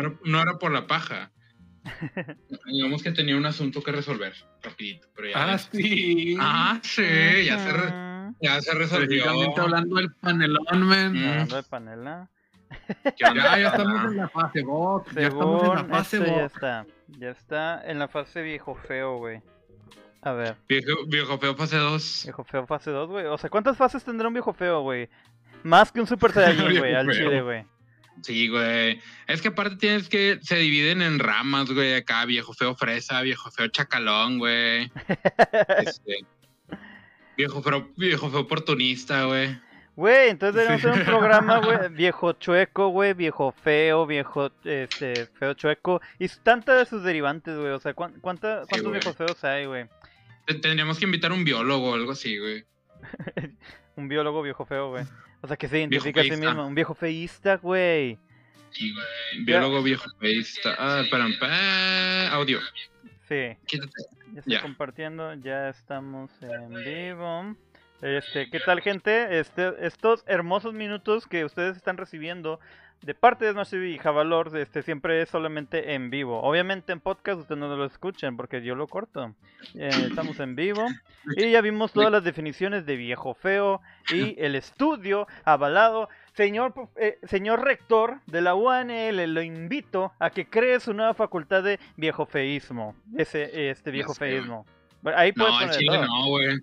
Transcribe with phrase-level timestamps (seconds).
[0.00, 1.30] era, no era por la paja.
[2.66, 5.08] Digamos que tenía un asunto que resolver, rapidito.
[5.16, 6.36] Pero ya Ah, sí.
[6.38, 7.02] Ah, sí,
[7.46, 9.06] ya se, re- ya se resolvió.
[9.24, 11.12] Precisamente hablando del panelón, man.
[11.14, 11.24] Mm.
[11.28, 12.28] Hablando de panela.
[13.16, 13.42] ¿Qué onda?
[13.42, 15.14] Ya, ya estamos en la fase box.
[15.14, 16.86] Ya estamos en la fase esto ya está.
[17.18, 19.40] Ya está en la fase viejo feo, güey.
[20.22, 22.22] A ver, Viejo, viejo feo fase 2.
[22.26, 23.24] viejo feo fase 2, güey.
[23.24, 25.08] O sea, ¿cuántas fases tendrá un viejo feo, güey?
[25.62, 27.14] Más que un Super Saiyajin, güey, al feo.
[27.14, 27.64] chile, güey.
[28.22, 29.00] Sí, güey.
[29.26, 30.38] Es que aparte tienes que.
[30.42, 31.94] Se dividen en ramas, güey.
[31.94, 34.90] Acá, viejo feo fresa, viejo feo chacalón, güey.
[35.78, 36.24] Este,
[37.36, 39.58] viejo, feo, viejo feo oportunista, güey.
[39.96, 45.52] Güey, entonces debemos hacer un programa, güey, viejo chueco, güey, viejo feo, viejo, este, feo
[45.54, 49.66] chueco, y tantas de sus derivantes, güey, o sea, ¿cuán- cuánta- ¿cuántos viejos feos hay,
[49.66, 49.86] güey?
[50.46, 52.64] Te- Tendríamos que invitar a un biólogo o algo así, güey.
[53.96, 55.04] Un biólogo viejo feo, güey.
[55.42, 58.18] O sea, que se identifica a sí mismo, un viejo feísta, güey.
[58.72, 59.44] Sí, güey.
[59.44, 60.74] Biólogo viejo feísta.
[60.78, 62.32] Ah, espera, espera.
[62.32, 62.60] Audio.
[63.28, 63.92] Sí, Quítate.
[64.32, 64.62] ya estoy Ya.
[64.62, 67.56] compartiendo, ya estamos en vivo.
[68.02, 69.38] Este, ¿qué tal, gente?
[69.40, 72.58] Este, estos hermosos minutos que ustedes están recibiendo
[73.02, 76.40] de parte de TV y Javalor, este, siempre es solamente en vivo.
[76.42, 79.34] Obviamente en podcast ustedes no lo escuchan porque yo lo corto.
[79.74, 80.86] Eh, estamos en vivo
[81.36, 83.80] y ya vimos todas las definiciones de viejo feo
[84.12, 86.08] y el estudio avalado.
[86.34, 91.62] Señor, eh, señor rector de la UANL, lo invito a que cree su nueva facultad
[91.62, 92.94] de viejo feísmo.
[93.16, 94.66] Ese, este viejo feísmo.
[95.04, 96.58] Ahí puede No, al poner chile no, güey.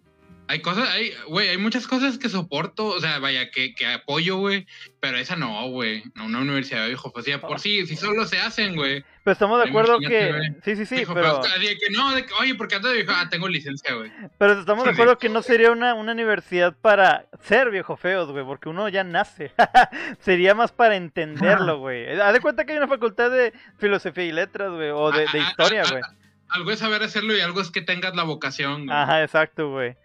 [0.49, 4.37] Hay cosas, hay, güey, hay muchas cosas que soporto, o sea, vaya, que, que apoyo,
[4.37, 4.65] güey,
[5.01, 6.03] pero esa no, güey.
[6.15, 9.03] No, una universidad de viejo, pues por sí, si solo se hacen, güey.
[9.25, 10.31] Pero estamos de acuerdo que.
[10.31, 10.55] güey.
[10.63, 11.39] Sí, sí, sí, pero.
[11.41, 14.09] así de que no, de que, oye, porque antes de viejo, ah, tengo licencia, güey.
[14.37, 18.45] Pero estamos de acuerdo que no sería una, una universidad para ser viejo feos, güey,
[18.45, 19.51] porque uno ya nace.
[20.19, 22.09] sería más para entenderlo, güey.
[22.21, 25.39] Haz de cuenta que hay una facultad de filosofía y letras, güey, o de, de
[25.39, 26.01] Ah, ah, historia, ah, güey.
[26.05, 26.15] ah,
[26.51, 28.97] Algo es saber hacerlo y algo es que tengas la vocación, güey.
[28.97, 29.97] Ajá, exacto, güey.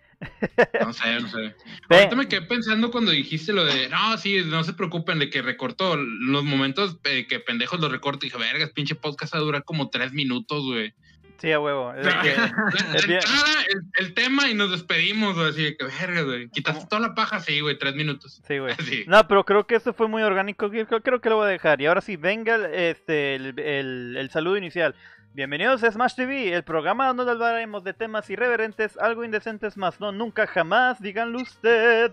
[0.80, 1.54] No sé, no sé.
[1.90, 5.42] Ahorita me quedé pensando cuando dijiste lo de, no, sí, no se preocupen de que
[5.42, 8.26] recorto los momentos eh, que pendejos los recorto.
[8.26, 10.92] Y dije, vergas, pinche podcast va a durar como tres minutos, güey.
[11.38, 11.92] Sí, a huevo.
[11.94, 12.34] es que-
[12.98, 13.20] es bien.
[13.68, 15.48] el, el tema y nos despedimos, güey.
[15.48, 16.48] Así de que, vergas, güey.
[16.50, 18.40] Quitaste toda la paja, sí, güey, tres minutos.
[18.46, 18.74] Sí, güey.
[19.08, 20.70] No, pero creo que esto fue muy orgánico.
[20.70, 21.80] Creo, creo que lo voy a dejar.
[21.80, 24.94] Y ahora sí, venga este, el, el- el saludo inicial.
[25.34, 30.12] Bienvenidos a Smash TV, el programa donde hablaremos de temas irreverentes, algo indecentes, más no
[30.12, 31.00] nunca jamás.
[31.00, 32.12] Díganlo ustedes.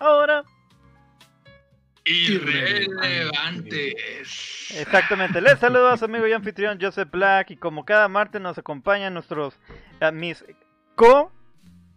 [0.00, 0.42] Ahora.
[2.04, 4.74] Irrelevantes.
[4.76, 5.40] Exactamente.
[5.40, 7.52] Les saludo a su amigo y anfitrión Joseph Black.
[7.52, 9.56] Y como cada martes nos acompañan nuestros.
[10.00, 10.44] eh, mis
[10.96, 11.30] co.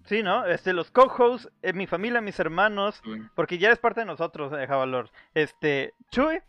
[0.06, 0.46] Sí, ¿no?
[0.46, 3.02] Este, los co-hosts, eh, mi familia, mis hermanos.
[3.34, 5.10] Porque ya es parte de nosotros, eh, Javalor.
[5.34, 6.42] Este, Chuy,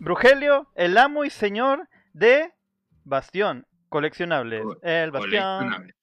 [0.00, 2.52] Brugelio, el amo y señor de
[3.04, 4.62] Bastión, coleccionables.
[4.62, 5.94] Co- El Bastión, Coleccionable.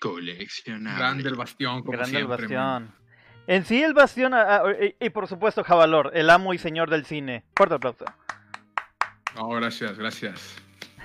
[0.00, 0.98] Coleccionable.
[0.98, 2.84] Grande el bastión, como grande el siempre, man.
[2.88, 3.02] Bastión.
[3.46, 7.04] En sí, el Bastión, ah, y, y por supuesto, Javalor, el amo y señor del
[7.04, 7.44] cine.
[7.56, 8.04] Fuerte aplauso.
[9.34, 10.56] No, gracias, gracias.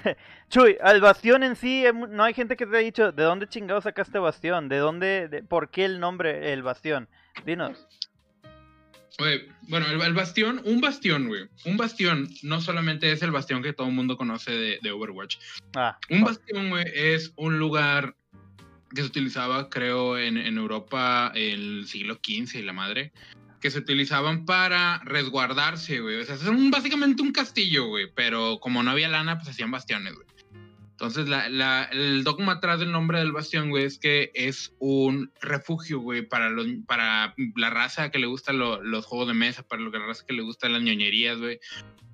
[0.50, 3.48] Chuy, al Bastión en sí, mu- no hay gente que te ha dicho, ¿de dónde
[3.48, 4.70] chingado sacaste Bastión?
[4.70, 7.10] ¿De dónde, de- por qué el nombre, el Bastión?
[7.46, 7.88] Dinos.
[9.18, 11.48] Bueno, el, el bastión, un bastión, güey.
[11.66, 15.38] Un bastión no solamente es el bastión que todo el mundo conoce de, de Overwatch.
[15.76, 18.16] Ah, Un bastión, güey, es un lugar
[18.94, 23.12] que se utilizaba, creo, en, en Europa el siglo XV y la madre,
[23.60, 26.22] que se utilizaban para resguardarse, güey.
[26.22, 30.14] O sea, es básicamente un castillo, güey, pero como no había lana, pues hacían bastiones,
[30.14, 30.28] güey.
[31.00, 35.32] Entonces, la, la- el dogma atrás del nombre del bastión, güey, es que es un
[35.42, 39.62] refugio, güey, para, los, para la raza que le gustan lo- los juegos de mesa,
[39.62, 41.60] para la raza que le gustan las ñoñerías, güey.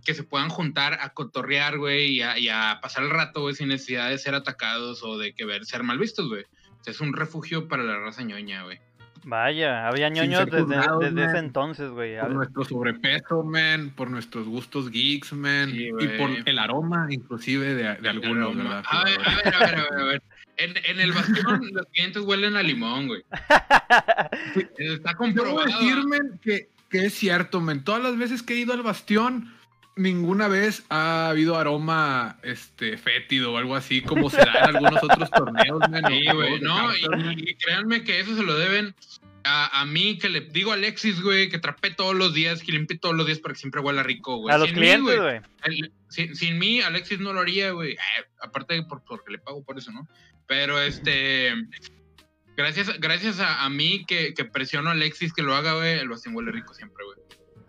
[0.04, 3.56] Que se puedan juntar a cotorrear, güey, y a, y a pasar el rato, güey,
[3.56, 6.44] sin necesidad de ser atacados o de que ver, ser mal vistos, güey.
[6.86, 8.80] Es un refugio para la raza ñoña, güey.
[9.24, 12.20] Vaya, había ñoños desde, juzgados, desde ese entonces, güey.
[12.20, 17.74] Por nuestro sobrepeso, man, por nuestros gustos geeks, man, Sí, y por el aroma, inclusive,
[17.75, 18.56] de, de algunos.
[18.56, 18.84] ¿verdad?
[18.88, 20.00] A ver, a ver, a ver, a ver.
[20.00, 20.24] a ver.
[20.58, 23.24] En, en el bastión los clientes huelen a limón, güey.
[24.78, 25.66] Está Debo comprobado.
[25.66, 27.84] decirme que, que es cierto, men.
[27.84, 29.53] Todas las veces que he ido al bastión,
[29.95, 35.04] ninguna vez ha habido aroma este, fétido o algo así, como se da en algunos
[35.04, 36.04] otros torneos, men.
[36.07, 38.95] Sí, güey, no, y, y créanme que eso se lo deben
[39.44, 42.72] a, a mí, que le digo a Alexis, güey, que trape todos los días, que
[42.72, 44.56] limpie todos los días para que siempre huela rico, güey.
[44.56, 45.42] a los Sin mí, clientes, güey, güey.
[45.66, 47.94] el- sin, sin mí, Alexis no lo haría, güey.
[47.94, 47.98] Eh,
[48.42, 50.07] aparte de por, porque le pago por eso, ¿no?
[50.48, 51.54] Pero este.
[52.56, 55.98] Gracias, gracias a, a mí que, que presiono a Alexis que lo haga, güey.
[56.00, 57.18] El bastión huele rico siempre, güey.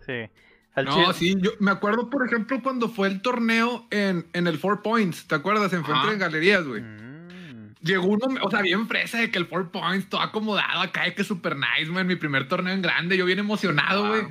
[0.05, 0.31] Sí.
[0.75, 4.57] Al No, sí, yo me acuerdo, por ejemplo, cuando fue el torneo en, en el
[4.57, 5.71] Four Points, ¿te acuerdas?
[5.73, 6.81] Enfrente de galerías, güey.
[6.81, 7.75] Mm.
[7.81, 11.13] Llegó uno, o sea, bien fresa de que el Four Points, todo acomodado acá, de
[11.13, 12.07] que super nice, man.
[12.07, 14.23] Mi primer torneo en grande, yo bien emocionado, güey.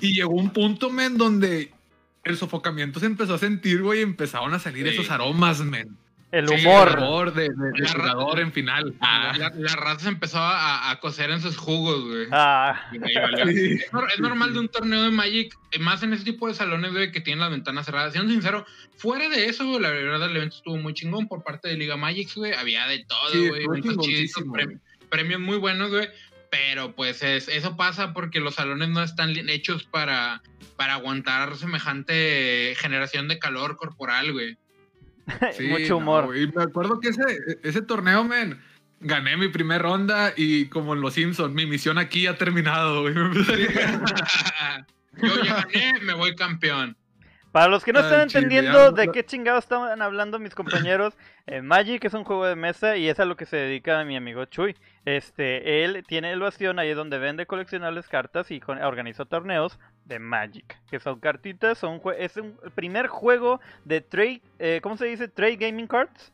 [0.00, 1.72] Y llegó un punto, man, donde
[2.24, 4.94] el sofocamiento se empezó a sentir, güey, y empezaron a salir Sí.
[4.94, 5.96] esos aromas, man.
[6.32, 6.88] El Sí, humor.
[6.88, 8.94] El sabor de, de, de La ra- jugador en final.
[9.00, 12.26] Ah, La, la raza se empezó a, a cocer en sus jugos, güey.
[12.30, 12.98] Ah, sí.
[13.02, 16.54] Es nor- es normal de un torneo de Magic, eh, más en ese tipo de
[16.54, 18.12] salones, güey, que tienen las ventanas cerradas.
[18.12, 18.64] Siendo sincero,
[18.96, 21.96] fuera de eso, güey, la verdad, el evento estuvo muy chingón por parte de Liga
[21.96, 22.52] Magic, güey.
[22.52, 23.64] Había de todo, Sí, güey.
[23.64, 24.44] eventos chiditos,
[25.08, 26.08] premios muy buenos, güey.
[26.50, 30.42] Pero pues es- eso pasa porque los salones no están hechos para,
[30.76, 34.56] para aguantar semejante generación de calor corporal, güey.
[35.52, 36.36] Sí, mucho humor.
[36.36, 37.22] y me acuerdo que ese,
[37.62, 38.60] ese torneo, man,
[39.00, 43.08] gané mi primer ronda y como en Los Simpsons, mi misión aquí ha terminado.
[43.08, 43.14] Yo
[45.42, 46.96] ya gané, me voy campeón.
[47.52, 51.14] Para los que no están chile, entendiendo de qué chingados estaban hablando mis compañeros,
[51.46, 54.16] eh, Magic es un juego de mesa y es a lo que se dedica mi
[54.16, 54.76] amigo Chuy.
[55.04, 60.78] Este, él tiene el bastión ahí donde vende coleccionables cartas y organiza torneos de Magic,
[60.90, 65.28] que son cartitas, son es un primer juego de trade, eh, ¿cómo se dice?
[65.28, 66.32] Trade gaming cards.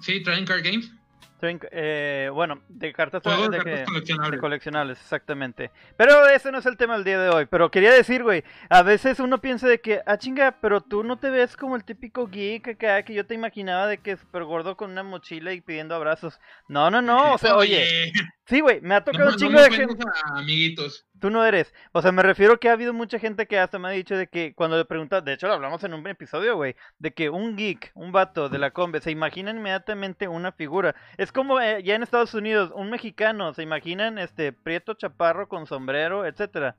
[0.00, 0.92] Sí, Trading Card Games.
[1.40, 4.30] Eh, bueno, de cartas de de que- coleccionables.
[4.32, 5.70] de coleccionables, exactamente.
[5.96, 7.46] Pero ese no es el tema del día de hoy.
[7.46, 11.18] Pero quería decir, güey, a veces uno piensa de que, ah, chinga, pero tú no
[11.18, 14.44] te ves como el típico geek acá que yo te imaginaba de que es súper
[14.44, 16.40] gordo con una mochila y pidiendo abrazos.
[16.68, 18.12] No, no, no, o sea, oye,
[18.46, 20.04] sí, güey, me ha tocado no, un no chingo me de gente.
[20.34, 21.04] amiguitos.
[21.20, 21.74] Tú no eres.
[21.90, 24.28] O sea, me refiero que ha habido mucha gente que hasta me ha dicho de
[24.28, 27.56] que cuando le preguntas, de hecho lo hablamos en un episodio, güey, de que un
[27.56, 30.94] geek, un vato de la combe, se imagina inmediatamente una figura.
[31.16, 35.66] Es como eh, ya en Estados Unidos, un mexicano, se imaginan este prieto chaparro con
[35.66, 36.76] sombrero, etcétera.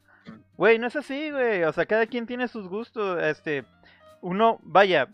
[0.58, 1.64] Güey, no es así, güey.
[1.64, 3.22] O sea, cada quien tiene sus gustos.
[3.24, 3.64] Este,
[4.22, 5.08] uno, vaya,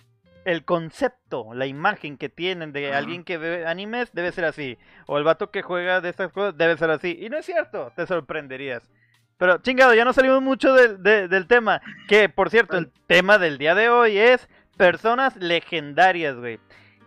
[0.43, 4.77] el concepto, la imagen que tienen de alguien que ve animes debe ser así.
[5.07, 7.17] O el vato que juega de estas cosas debe ser así.
[7.21, 8.83] Y no es cierto, te sorprenderías.
[9.37, 11.81] Pero chingado, ya no salimos mucho del, de- del tema.
[12.07, 14.47] Que, por cierto, el tema del día de hoy es
[14.77, 16.59] personas legendarias, güey.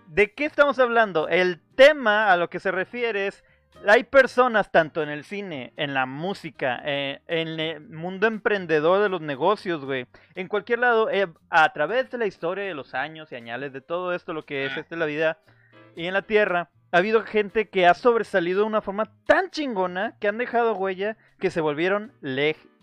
[0.09, 1.29] ¿De qué estamos hablando?
[1.29, 3.45] El tema a lo que se refiere es...
[3.87, 9.09] Hay personas tanto en el cine, en la música, eh, en el mundo emprendedor de
[9.09, 10.07] los negocios, güey.
[10.35, 13.81] En cualquier lado, eh, a través de la historia de los años y añales de
[13.81, 14.81] todo esto, lo que es Ah.
[14.81, 15.39] este, la vida
[15.95, 20.17] y en la tierra, ha habido gente que ha sobresalido de una forma tan chingona
[20.20, 22.12] que han dejado huella que se volvieron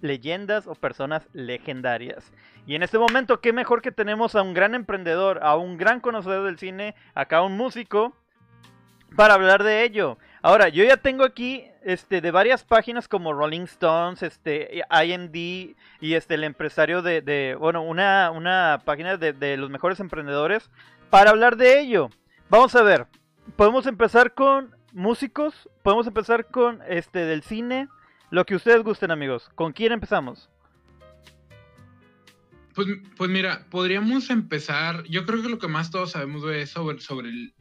[0.01, 2.31] leyendas o personas legendarias.
[2.67, 5.99] Y en este momento, qué mejor que tenemos a un gran emprendedor, a un gran
[5.99, 8.15] conocedor del cine, acá un músico,
[9.15, 10.17] para hablar de ello.
[10.41, 16.13] Ahora, yo ya tengo aquí este de varias páginas como Rolling Stones, este IMD y
[16.13, 20.69] este el empresario de, bueno, una, una página de los mejores emprendedores
[21.09, 22.09] para hablar de ello.
[22.49, 23.07] Vamos a ver.
[23.55, 27.87] Podemos empezar con músicos, podemos empezar con este del cine,
[28.31, 29.49] lo que ustedes gusten, amigos.
[29.55, 30.49] ¿Con quién empezamos?
[32.73, 35.03] Pues, pues mira, podríamos empezar.
[35.05, 37.53] Yo creo que lo que más todos sabemos güey, es sobre, sobre el-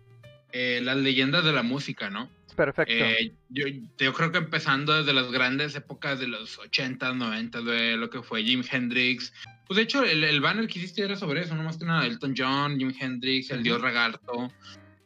[0.53, 2.29] eh, las leyendas de la música, ¿no?
[2.57, 2.93] Perfecto.
[2.93, 3.67] Eh, yo,
[3.99, 8.23] yo creo que empezando desde las grandes épocas de los 80s, 90s, de lo que
[8.23, 9.33] fue Jim Hendrix.
[9.67, 12.07] Pues de hecho, el, el banner que hiciste era sobre eso, no más que nada.
[12.07, 13.81] Elton John, Jim Hendrix, el Dios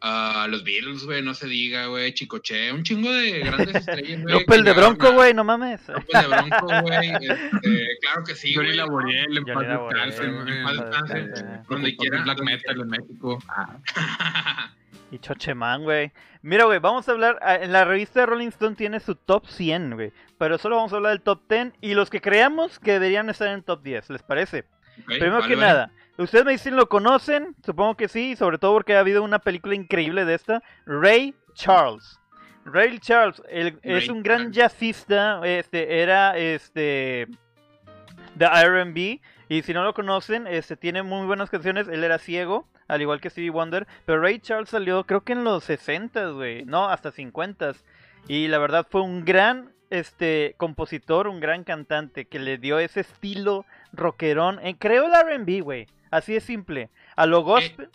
[0.01, 4.63] Ah, los Beatles, güey, no se diga, güey, Chicoche, un chingo de grandes estrellas, güey.
[4.63, 5.81] De Bronco, güey, no mames.
[5.89, 7.11] Opel de Bronco, güey.
[7.21, 8.77] este, claro que sí, Johnny güey.
[8.77, 11.45] Laboriel, en Johnny paz Laboriel, descanse, en paz descanse.
[11.69, 12.23] Donde quiera.
[12.23, 13.39] Black Metal en México.
[15.11, 16.13] Y Chochemán, güey.
[16.43, 17.39] Mira, güey, vamos a hablar.
[17.41, 20.13] ah, En la revista de Rolling Stone tiene su top 100, güey.
[20.39, 23.49] Pero solo vamos a hablar del top 10 y los que creamos que deberían estar
[23.49, 24.67] en el top 10, ¿les parece?
[25.01, 25.67] Ok, Primero vale, que vale.
[25.67, 29.39] nada, ustedes me dicen lo conocen, supongo que sí, sobre todo porque ha habido una
[29.39, 30.63] película increíble de esta.
[30.87, 32.19] Ray Charles.
[32.65, 37.27] Ray Charles el- es un gran jazzista, este, era este
[38.35, 42.69] de R&B y si no lo conocen, este tiene muy buenas canciones, él era ciego,
[42.87, 46.65] al igual que Stevie Wonder, pero Ray Charles salió creo que en los 60, güey,
[46.67, 47.73] no, hasta 50
[48.29, 53.01] y la verdad fue un gran este compositor, un gran cantante que le dio ese
[53.01, 57.89] estilo rockerón, eh, creo el R&B, güey, así de simple, a lo gospel.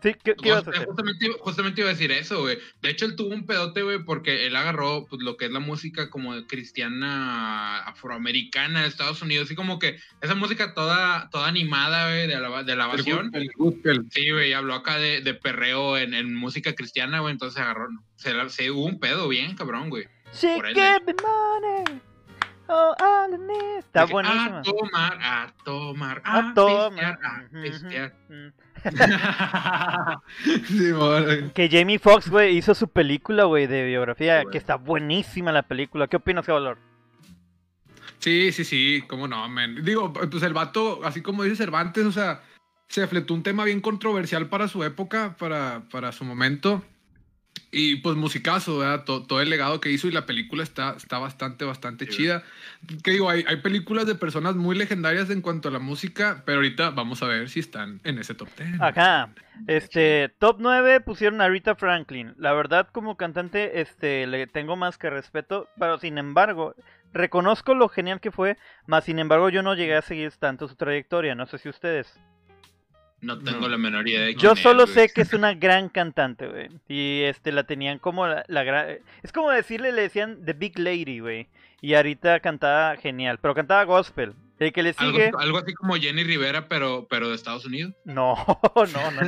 [0.00, 0.86] Sí, ¿qué, qué ibas a hacer?
[0.86, 2.56] Justamente, justamente iba a decir eso, güey.
[2.82, 5.58] De hecho, él tuvo un pedote, güey, porque él agarró pues, lo que es la
[5.58, 12.08] música como cristiana afroamericana de Estados Unidos, así como que esa música toda, toda animada,
[12.10, 13.22] güey, de, alaba- de El alabación.
[13.24, 14.06] gospel, el gospel.
[14.10, 18.34] Sí, güey, habló acá de, de perreo en, en música cristiana, güey, entonces agarró, se,
[18.34, 20.04] la- se hubo un pedo bien, cabrón, güey.
[20.32, 22.00] She por él, gave me money.
[22.68, 23.78] Oh, Alanis.
[23.78, 24.58] Está Dije, buenísima.
[24.58, 27.18] A tomar, a tomar, A a, tomar.
[27.62, 28.12] pistear,
[28.82, 28.82] a
[30.42, 30.64] pistear.
[30.66, 31.50] Sí, bueno.
[31.54, 36.08] Que Jamie Foxx, güey, hizo su película, güey, de biografía, que está buenísima la película.
[36.08, 36.78] ¿Qué opinas, Valor?
[38.18, 39.84] Sí, sí, sí, cómo no, man.
[39.84, 42.42] Digo, pues el vato, así como dice Cervantes, o sea,
[42.88, 46.84] se fletó un tema bien controversial para su época, para, para su momento.
[47.70, 49.04] Y pues musicazo, ¿verdad?
[49.04, 52.12] To- Todo, el legado que hizo y la película está, está bastante, bastante Sí.
[52.12, 52.42] chida.
[53.04, 56.58] Que digo, hay, hay películas de personas muy legendarias en cuanto a la música, pero
[56.58, 58.80] ahorita vamos a ver si están en ese top 10.
[58.80, 59.30] Ajá.
[59.66, 62.34] Este, top 9 pusieron a Rita Franklin.
[62.38, 66.74] La verdad, como cantante, este, le tengo más que respeto, pero sin embargo,
[67.12, 68.56] reconozco lo genial que fue,
[68.86, 72.18] más sin embargo, yo no llegué a seguir tanto su trayectoria, no sé si ustedes.
[73.20, 73.68] No tengo No.
[73.68, 76.68] la menor idea de Yo solo es, sé que es una gran cantante, güey.
[76.88, 80.78] Y este la tenían como la, la gran es como decirle le decían The Big
[80.78, 81.48] Lady, güey.
[81.80, 84.34] Y ahorita cantaba genial, pero cantaba gospel.
[84.58, 87.92] El que le Algo, sigue algo así como Jenny Rivera, pero, pero de Estados Unidos.
[88.04, 88.34] no,
[88.74, 89.20] no, no.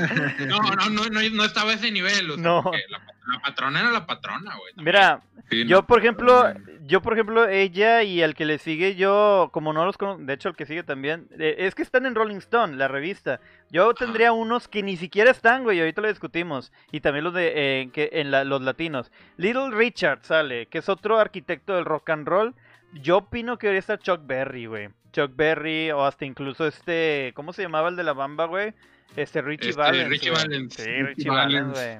[0.47, 2.31] No, no, no, no, no estaba a ese nivel.
[2.31, 2.63] O sea, No.
[2.65, 2.99] La,
[3.37, 4.73] la patrona era la patrona, güey.
[4.85, 6.65] Mira, Sí, Yo, no, por ejemplo, man.
[6.83, 10.33] yo, por ejemplo, ella y el que le sigue, yo, como no los conozco, de
[10.33, 13.41] hecho, el que sigue también, eh, es que están en Rolling Stone, la revista.
[13.69, 16.71] Yo tendría unos que ni siquiera están, güey, ahorita lo discutimos.
[16.93, 19.11] Y también los de, eh, que, en la- los latinos.
[19.39, 22.55] Little Richard sale, que es otro arquitecto del rock and roll.
[22.93, 24.91] Yo opino que debería estar Chuck Berry, güey.
[25.12, 28.73] Chuck Berry, o hasta incluso este, ¿cómo se llamaba el de la bamba, güey?
[29.17, 30.09] Este, Richie Este, Valens.
[30.09, 30.31] Richie.
[30.31, 30.75] Valens.
[30.75, 31.99] Sí, Richie Richie Valens, güey.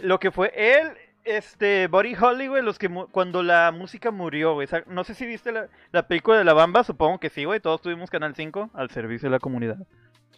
[0.00, 0.90] Lo que fue él,
[1.24, 4.68] este, Buddy Holly, güey, los que cuando la música murió, güey.
[4.86, 7.60] No sé si viste la, la película de la bamba, supongo que sí, güey.
[7.60, 9.78] Todos tuvimos Canal 5 al servicio de la comunidad.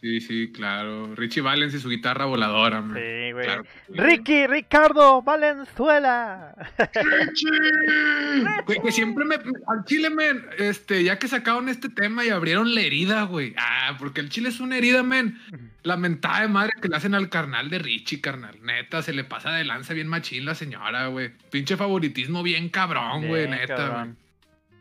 [0.00, 1.14] Sí, sí, claro.
[1.14, 2.96] Richie Valens y su guitarra voladora, man.
[2.96, 3.44] Sí, güey.
[3.44, 3.64] Claro.
[3.88, 6.54] Ricky Ricardo Valenzuela.
[8.64, 9.34] Güey, que siempre me.
[9.34, 13.54] Al chile, men, este, ya que sacaron este tema y abrieron la herida, güey.
[13.58, 15.38] Ah, porque el chile es una herida, men.
[15.82, 18.56] La mentada de madre que le hacen al carnal de Richie, carnal.
[18.62, 21.30] Neta, se le pasa de lanza bien machín la señora, güey.
[21.50, 24.16] Pinche favoritismo bien cabrón, güey, neta, cabrón.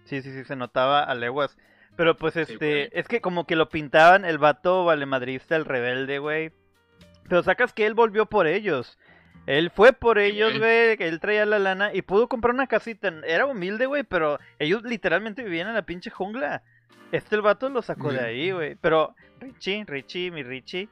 [0.06, 1.58] Sí, sí, sí, se notaba a leguas.
[2.00, 6.20] Pero pues Sí, este, es que como que lo pintaban el vato valemadrista, el rebelde,
[6.20, 6.53] güey.
[7.27, 8.98] Pero sacas que él volvió por ellos.
[9.48, 10.96] Él fue por ellos, güey.
[10.96, 13.12] que él traía la lana y pudo comprar una casita.
[13.27, 16.63] Era humilde, güey, pero ellos literalmente vivían en la pinche jungla.
[17.12, 18.75] Este el vato lo sacó de ahí, güey.
[18.75, 20.88] Pero Richie, Richie, mi Richie.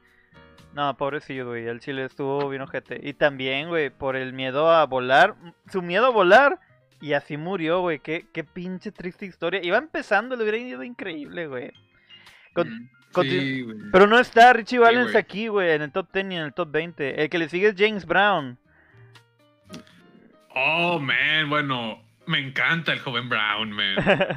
[0.73, 1.67] No, pobrecillo, güey.
[1.67, 2.99] El chile estuvo bien ojete.
[3.01, 5.35] Y también, güey, por el miedo a volar.
[5.71, 6.59] Su miedo a volar.
[7.01, 7.99] Y así murió, güey.
[7.99, 9.61] Qué, qué pinche triste historia.
[9.63, 11.71] Iba empezando, le hubiera ido increíble, güey.
[12.53, 12.89] Con-
[13.21, 13.77] Sí, güey.
[13.91, 15.17] Pero no está Richie Valens güey.
[15.17, 17.23] aquí, güey, en el top 10 ni en el top 20.
[17.23, 18.59] El que le sigue es James Brown.
[20.55, 22.03] Oh, man, bueno.
[22.27, 23.95] Me encanta el joven Brown, man.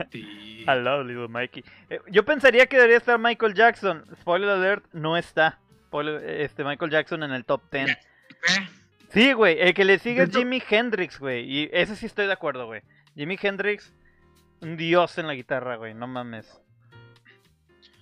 [0.13, 0.65] Sí.
[0.69, 1.65] I love little Mikey.
[1.91, 4.05] Eh, yo pensaría que debería estar Michael Jackson.
[4.21, 5.59] Spoiler alert, no está.
[5.91, 7.87] Spoiler- este Michael Jackson en el top 10.
[7.89, 7.99] Ya.
[9.13, 11.45] Sí, güey, el que le sigue es Jimi Hendrix, güey.
[11.51, 12.83] Y ese sí estoy de acuerdo, güey.
[13.17, 13.93] Jimi Hendrix,
[14.61, 16.47] un dios en la guitarra, güey, no mames.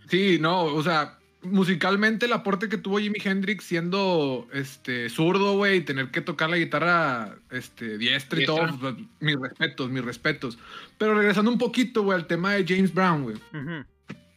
[0.08, 5.78] Sí, no, o sea, musicalmente el aporte que tuvo Jimi Hendrix siendo este zurdo, güey,
[5.78, 8.66] y tener que tocar la guitarra este diestra y Diestra.
[8.68, 10.58] todo, pues, mis respetos, mis respetos.
[10.98, 13.36] Pero regresando un poquito, güey, al tema de James Brown, güey.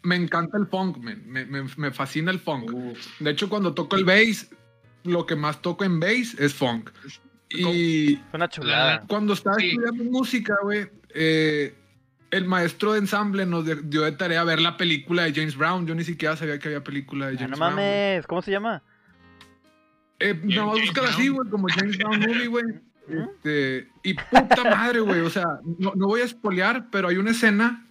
[0.04, 1.22] Me encanta el funk, man.
[1.26, 2.72] Me, me- me fascina el funk.
[3.20, 4.50] De hecho, cuando toco el bass,
[5.04, 6.90] lo que más toco en bass es funk.
[7.50, 9.02] Y una chulada.
[9.08, 9.70] cuando estaba Sí.
[9.72, 11.76] estudiando música, güey, eh,
[12.32, 15.86] el maestro de ensamble nos de- dio de tarea ver la película de James Brown.
[15.86, 17.74] Yo ni siquiera sabía que había película de Ah, James no Brown.
[17.74, 17.86] güey.
[17.86, 18.82] mames, ¿cómo se llama?
[20.20, 21.20] Eh, nada más James búscala Brown.
[21.22, 22.64] así, güey, como James Brown Movie, güey.
[23.08, 23.14] ¿Mm?
[23.36, 25.20] Este, y puta madre, güey.
[25.22, 25.46] O sea,
[25.78, 27.86] no, no voy a espolear, pero hay una escena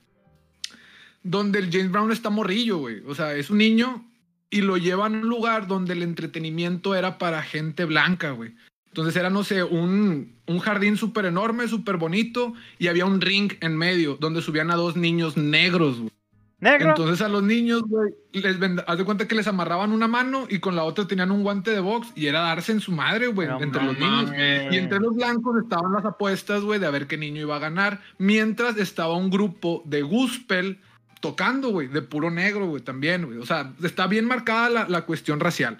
[1.22, 3.02] donde el James Brown está morrillo, güey.
[3.06, 4.09] O sea, es un niño
[4.50, 8.54] y lo llevan a un lugar donde el entretenimiento era para gente blanca, güey.
[8.88, 13.52] Entonces era, no sé, un, un jardín súper enorme, súper bonito, y había un ring
[13.60, 16.10] en medio donde subían a dos niños negros, güey.
[16.58, 16.90] ¿Negro?
[16.90, 20.46] Entonces a los niños, güey, les vend- haz de cuenta que les amarraban una mano
[20.50, 23.28] y con la otra tenían un guante de box y era darse en su madre,
[23.28, 24.24] güey, No entre los niños.
[24.26, 24.70] mames.
[24.70, 27.60] Y entre los blancos estaban las apuestas, güey, de a ver qué niño iba a
[27.60, 28.02] ganar.
[28.18, 30.80] Mientras estaba un grupo de gospel
[31.20, 33.38] tocando, güey, de puro negro, güey, también, güey.
[33.38, 35.78] O sea, está bien marcada la, la cuestión racial.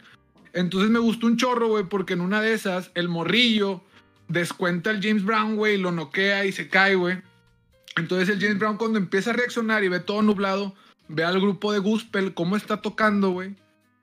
[0.53, 3.83] Entonces me gustó un chorro, güey, porque en una de esas, el morrillo
[4.29, 7.19] descuenta al James Brown, güey, lo noquea y se cae, güey.
[7.97, 10.75] Entonces el James Brown cuando empieza a reaccionar y ve todo nublado,
[11.09, 13.57] ve al grupo de gospel cómo está tocando, güey.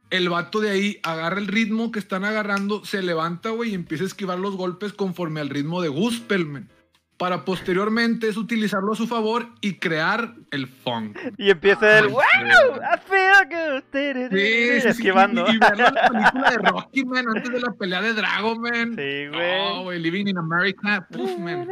[0.10, 4.04] El vato de ahí agarra el ritmo que están agarrando, se levanta, güey, y empieza
[4.04, 6.70] a esquivar los golpes conforme al ritmo de gospel, man.
[7.18, 11.18] Para posteriormente es utilizarlo a su favor y crear el funk.
[11.38, 12.22] Y empieza el wow.
[12.22, 13.84] I feel.
[13.92, 15.46] Sí, sí, sí, esquivando.
[15.50, 18.96] Y, y ver la película de Rocky, man, antes de la pelea de Dragon, man.
[18.96, 19.84] Sí, No, güey.
[19.84, 21.08] güey, Living in America.
[21.18, 21.68] Uf, man.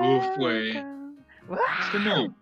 [0.00, 0.72] Uf, güey.
[1.46, 1.58] Wow.
[1.80, 2.36] Es como.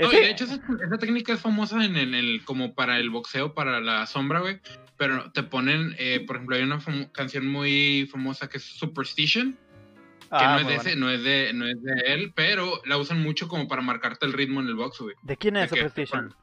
[0.00, 3.10] No, y de hecho, esa, esa técnica es famosa en, el- el, como para el
[3.10, 4.60] boxeo, para la sombra, güey.
[4.96, 6.78] Pero te ponen, eh, por ejemplo, hay una
[7.12, 9.56] canción muy famosa que es Superstition,
[10.30, 12.96] que Ah, no, es de ese, no, es de, no es de él, pero la
[12.98, 15.14] usan mucho como para marcarte el ritmo en el box, güey.
[15.22, 16.34] ¿De quién es de Superstition?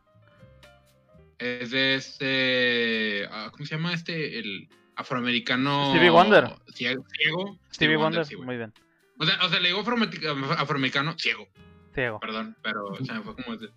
[1.38, 3.28] Es de este.
[3.32, 4.40] ah, ¿Cómo se llama este?
[4.40, 5.90] El afroamericano.
[5.92, 6.50] Stevie Wonder.
[6.74, 7.06] Ciego.
[7.18, 7.60] ciego.
[7.74, 8.74] Stevie Wonder, sí, muy bien.
[9.20, 11.48] o, sea, o sea, le digo afroameric- afroamericano ciego,
[11.94, 12.20] Ciego.
[12.22, 13.58] perdón, pero o sea, fue como.
[13.58, 13.70] de-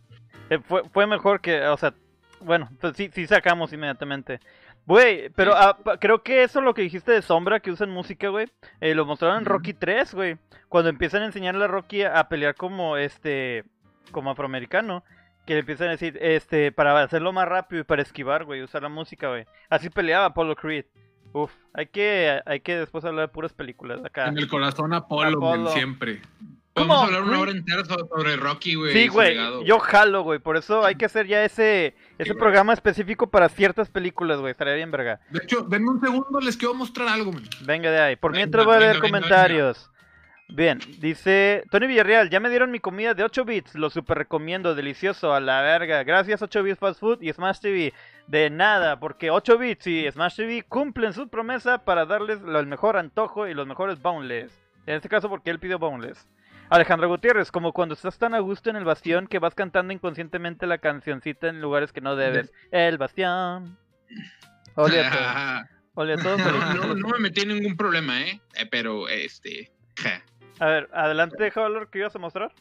[0.50, 1.92] Eh, fue, fue mejor que, o sea,
[2.40, 4.40] bueno, pues sí, sí sacamos inmediatamente.
[4.88, 8.46] Güey, pero ah, creo que eso lo que dijiste de Sombra, que usan música, güey,
[8.80, 9.44] eh, lo mostraron en.
[9.44, 10.38] Rocky 3, güey.
[10.70, 13.64] Cuando empiezan a enseñarle a Rocky a, a pelear como, este,
[14.12, 15.04] como afroamericano.
[15.44, 18.82] Que le empiezan a decir, este, para hacerlo más rápido y para esquivar, güey, usar
[18.82, 19.44] la música, güey.
[19.68, 20.86] Así peleaba Apollo Creed.
[21.32, 24.26] Uf, hay que, hay que después hablar de puras películas acá.
[24.28, 25.64] En el corazón Apolo, Apolo.
[25.64, 26.22] man,
[26.78, 27.06] Podemos ¿Cómo?
[27.06, 27.42] hablar una Güey.
[27.42, 28.92] hora entera so- sobre Rocky, güey.
[28.92, 30.38] Sí, güey, yo jalo, güey.
[30.38, 32.38] Por eso hay que hacer ya ese, ese güey.
[32.38, 34.50] programa específico para ciertas películas, güey.
[34.52, 35.20] Estaría bien, verga.
[35.30, 37.42] De hecho, denme un segundo, les quiero mostrar algo, man.
[37.62, 38.16] Venga de ahí.
[38.16, 39.90] Por Venga, mientras voy a leer venga, venga, comentarios.
[40.50, 44.74] Bien, dice Tony Villarreal, ya me dieron mi comida de 8 bits, lo super recomiendo,
[44.74, 46.04] delicioso, a la verga.
[46.04, 47.92] Gracias 8 bits Fast Food y Smash TV.
[48.28, 52.96] De nada, porque 8 bits y Smash TV cumplen su promesa para darles el mejor
[52.96, 54.50] antojo y los mejores boneless.
[54.86, 56.26] En este caso porque él pidió boneless.
[56.70, 60.66] Alejandro Gutiérrez, como cuando estás tan a gusto en el bastión que vas cantando inconscientemente
[60.66, 62.52] la cancioncita en lugares que no debes.
[62.70, 63.78] El bastión.
[64.74, 65.68] Ole a todos.
[65.94, 66.38] Ole a todos.
[66.38, 68.40] no, no, no me metí en ningún problema, ¿eh?
[68.54, 69.72] Eh, Pero, este.
[69.96, 70.22] ja.
[70.60, 72.52] A ver, adelante, Javalor, ¿qué ibas a mostrar?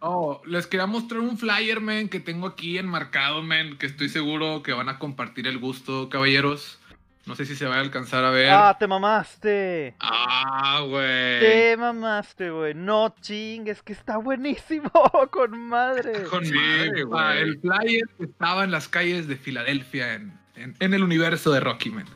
[0.00, 4.62] Oh, les quería mostrar un flyer, man, que tengo aquí enmarcado, man, que estoy seguro
[4.62, 6.80] que van a compartir el gusto, caballeros.
[7.24, 8.50] No sé si se va a alcanzar a ver.
[8.50, 9.94] Ah, te mamaste.
[10.00, 11.38] Ah, güey.
[11.40, 12.74] Te mamaste, güey.
[12.74, 14.90] No chingues, que está buenísimo.
[15.30, 16.24] Con madre.
[16.24, 17.38] Con Sí, madre, güey.
[17.38, 21.60] el flyer que estaba en las calles de Filadelfia, en, en- en el universo de
[21.60, 22.06] Rocky, man.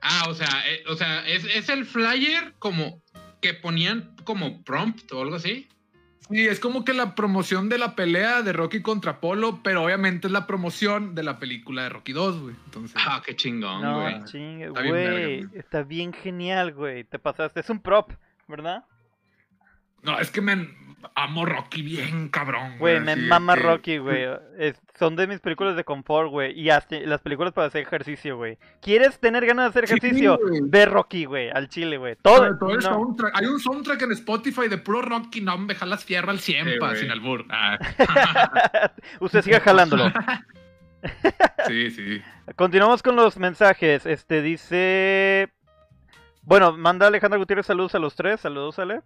[0.00, 3.02] Ah, o sea, eh, o sea, es, es el flyer como
[3.42, 5.68] que ponían como prompt o algo así.
[6.30, 10.26] Sí, es como que la promoción de la pelea de Rocky contra Polo, pero obviamente
[10.28, 12.56] es la promoción de la película de Rocky 2, güey.
[12.64, 14.14] Entonces, Ah, qué chingón, No güey.
[14.14, 14.92] Está bien güey.
[14.92, 15.48] verga, güey.
[15.60, 17.04] Está bien genial, güey.
[17.04, 17.60] Te pasaste.
[17.60, 18.12] Es un prop,
[18.48, 18.84] ¿verdad?
[20.02, 20.68] no, es que me
[21.14, 22.78] amo Rocky bien, cabrón.
[22.78, 24.26] Güey, me mama que- Rocky, güey.
[24.98, 26.58] Son de mis películas de confort, güey.
[26.58, 28.58] Y hasta las películas para hacer ejercicio, güey.
[28.80, 30.38] ¿Quieres tener ganas de hacer Sí, ejercicio?
[30.40, 30.60] güey.
[30.62, 31.50] Ve Rocky, güey.
[31.50, 32.16] Al chile, güey.
[32.22, 32.36] Todo.
[32.36, 32.82] Sobre todo el no.
[32.82, 33.32] soundtrack.
[33.40, 36.78] Hay un soundtrack en Spotify de puro Rocky, no me jalas fierro al 100, Sí,
[36.78, 37.44] pa, sin albur.
[37.50, 37.78] Ah,
[39.20, 40.12] Usted siga jalándolo.
[41.66, 42.22] sí, sí.
[42.56, 44.06] Continuamos con los mensajes.
[44.06, 45.50] Este dice.
[46.42, 48.40] Bueno, manda Alejandra Gutiérrez saludos a los tres.
[48.40, 49.00] Saludos, Ale.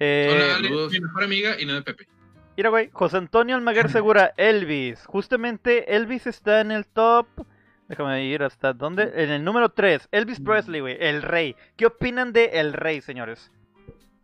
[0.00, 0.92] Eh, Hola, Ale, saludos.
[0.92, 2.08] mi mejor amiga y no de Pepe.
[2.56, 2.90] Mira, güey.
[2.92, 5.04] José Antonio Almaguer Segura, Elvis.
[5.06, 7.26] Justamente Elvis está en el top.
[7.88, 9.10] Déjame ir hasta dónde.
[9.14, 10.08] En el número 3.
[10.12, 10.96] Elvis Presley, güey.
[11.00, 11.56] El rey.
[11.76, 13.50] ¿Qué opinan de El rey, señores?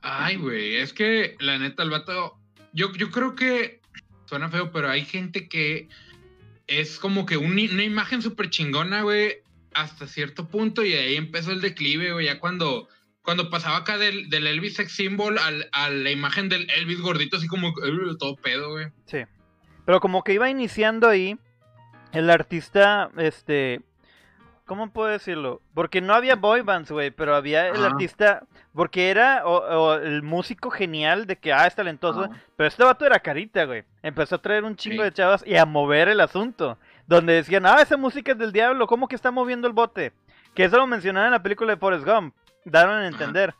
[0.02, 2.38] Ay, güey, es que la neta, el vato.
[2.72, 3.80] Yo, yo creo que
[4.26, 5.88] suena feo, pero hay gente que
[6.68, 9.38] es como que un- una imagen súper chingona, güey,
[9.74, 12.88] hasta cierto punto, y de ahí empezó el declive, güey, ya cuando.
[13.26, 17.36] Cuando pasaba acá del, del Elvis sex symbol al- a la imagen del Elvis gordito,
[17.36, 18.86] así como "Ugh", todo pedo, güey.
[19.04, 19.24] Sí.
[19.84, 21.36] Pero como que iba iniciando ahí,
[22.12, 23.80] el artista, este,
[24.64, 25.60] ¿cómo puedo decirlo?
[25.74, 30.22] Porque no había boy bands, güey, pero había el artista, porque era o- o el
[30.22, 32.36] músico genial de que, ah, es talentoso, Ah.
[32.56, 33.82] pero este vato era carita, güey.
[34.02, 35.10] Empezó a traer un chingo Sí.
[35.10, 38.86] de chavas y a mover el asunto, donde decían, ah, esa música es del diablo,
[38.86, 40.12] ¿cómo que está moviendo el bote?
[40.54, 42.34] Que eso lo mencionaron en la película de Forrest Gump,
[42.66, 43.54] daron a entender.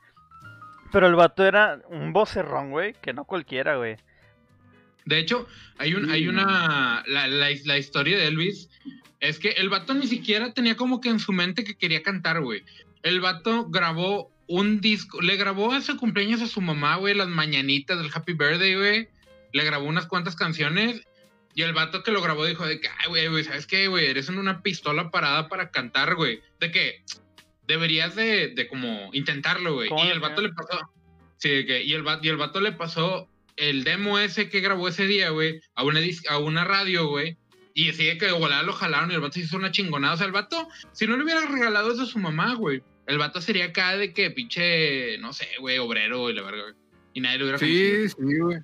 [0.92, 3.96] Pero el vato era un vocerrón, güey, que no cualquiera, güey.
[5.04, 5.46] De hecho,
[5.78, 7.02] hay, un, hay una.
[7.06, 8.68] La, la- la historia de Elvis
[9.20, 12.40] es que el vato ni siquiera tenía como que en su mente que quería cantar,
[12.40, 12.62] güey.
[13.02, 17.28] El vato grabó un disco, le grabó a su cumpleaños a su mamá, güey, las
[17.28, 19.08] mañanitas del Happy Birthday, güey.
[19.52, 21.02] Le grabó unas cuantas canciones.
[21.54, 24.06] Y el vato que lo grabó dijo de que, ay, güey, güey, ¿sabes qué, güey?
[24.06, 26.42] Eres una pistola parada para cantar, güey.
[26.60, 27.02] De que
[27.66, 29.88] deberías de, de como intentarlo, güey.
[29.88, 30.78] ¿Cómo Y el vato le pasó.
[31.38, 35.06] Sí, que, y, el, y el vato le pasó el demo ese que grabó ese
[35.06, 37.36] día, güey, a una, dis- a una radio, güey.
[37.74, 40.14] Y así de que de volada lo jalaron y el vato se hizo una chingonada.
[40.14, 43.18] O sea, el vato, si no le hubiera regalado eso a su mamá, güey, el
[43.18, 46.74] vato sería acá de que pinche, no sé, güey, obrero y la verga, güey.
[47.12, 48.58] Y nadie lo hubiera Sí, sí, güey.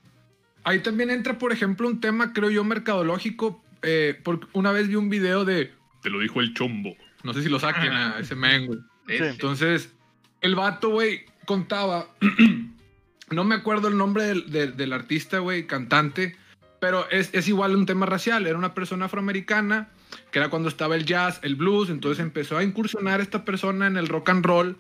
[0.65, 3.63] Ahí también entra, por ejemplo, un tema, creo yo, mercadológico.
[3.83, 5.73] Eh, porque una vez vi un video de.
[6.03, 6.97] Te lo dijo el chombo.
[7.25, 8.79] No sé si lo saquen a ese men, güey.
[9.09, 9.93] Entonces,
[10.41, 12.09] el vato, güey, contaba.
[13.31, 16.37] no me acuerdo el nombre del, del- del artista, güey, cantante.
[16.81, 18.47] Pero es, es igual un tema racial.
[18.47, 19.89] Era una persona afroamericana,
[20.33, 21.91] que era cuando estaba el jazz, el blues.
[21.91, 24.77] Entonces empezó a incursionar esta persona en el rock and roll.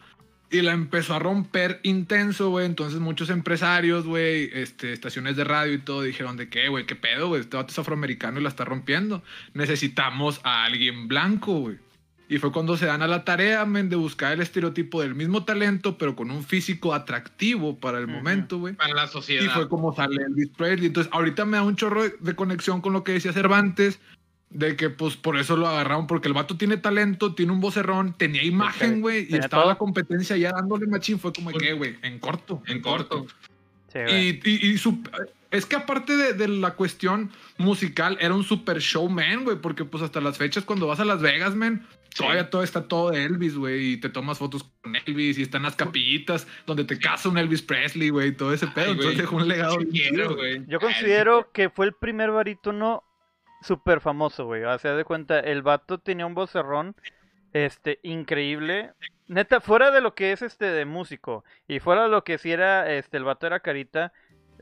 [0.50, 2.66] Y la empezó a romper intenso, güey.
[2.66, 6.94] Entonces muchos empresarios, güey, este, estaciones de radio y todo, dijeron de qué, güey, qué
[6.96, 7.40] pedo, güey.
[7.40, 9.22] Este vato es afroamericano y la está rompiendo.
[9.54, 11.76] Necesitamos a alguien blanco, güey.
[12.32, 15.44] Y fue cuando se dan a la tarea, men, de buscar el estereotipo del mismo
[15.44, 18.14] talento, pero con un físico atractivo para el Ujú.
[18.14, 18.72] momento, güey.
[18.74, 19.54] Para la Y sociedad.
[19.54, 20.86] fue como sale Elvis Presley.
[20.86, 24.00] Entonces, ahorita me da un chorro de- conexión con lo que decía Cervantes,
[24.48, 28.14] de que pues por eso lo agarraron, porque el vato tiene talento, tiene un vocerrón,
[28.16, 29.72] tenía imagen, güey, y Tenía estaba todo.
[29.72, 31.18] la competencia ya dándole machín.
[31.18, 32.62] Fue como que, güey, en corto.
[32.66, 33.26] en corto.
[33.92, 34.28] Sí, güey.
[34.28, 35.02] Y, y- y su-
[35.50, 40.02] es que aparte de, de la cuestión musical, era un super showman, güey, porque pues
[40.02, 43.56] hasta las fechas cuando vas a Las Vegas, man, todavía todo está todo de Elvis,
[43.56, 47.38] güey, y te tomas fotos con Elvis y están las capillitas donde te casa un
[47.38, 48.86] Elvis Presley, güey, y todo ese pedo.
[48.86, 48.92] Ay.
[48.92, 49.78] Entonces dejó un legado.
[49.80, 50.64] Sí quiero, güey.
[50.66, 53.04] Yo considero que fue el primer barítono
[53.62, 54.64] súper famoso, güey.
[54.64, 56.94] O sea, de cuenta, el vato tenía un vocerrón,
[57.52, 58.92] este, increíble.
[59.28, 62.50] Neta, fuera de lo que es este de músico, y fuera de lo que si
[62.50, 64.12] era, este, el vato era carita,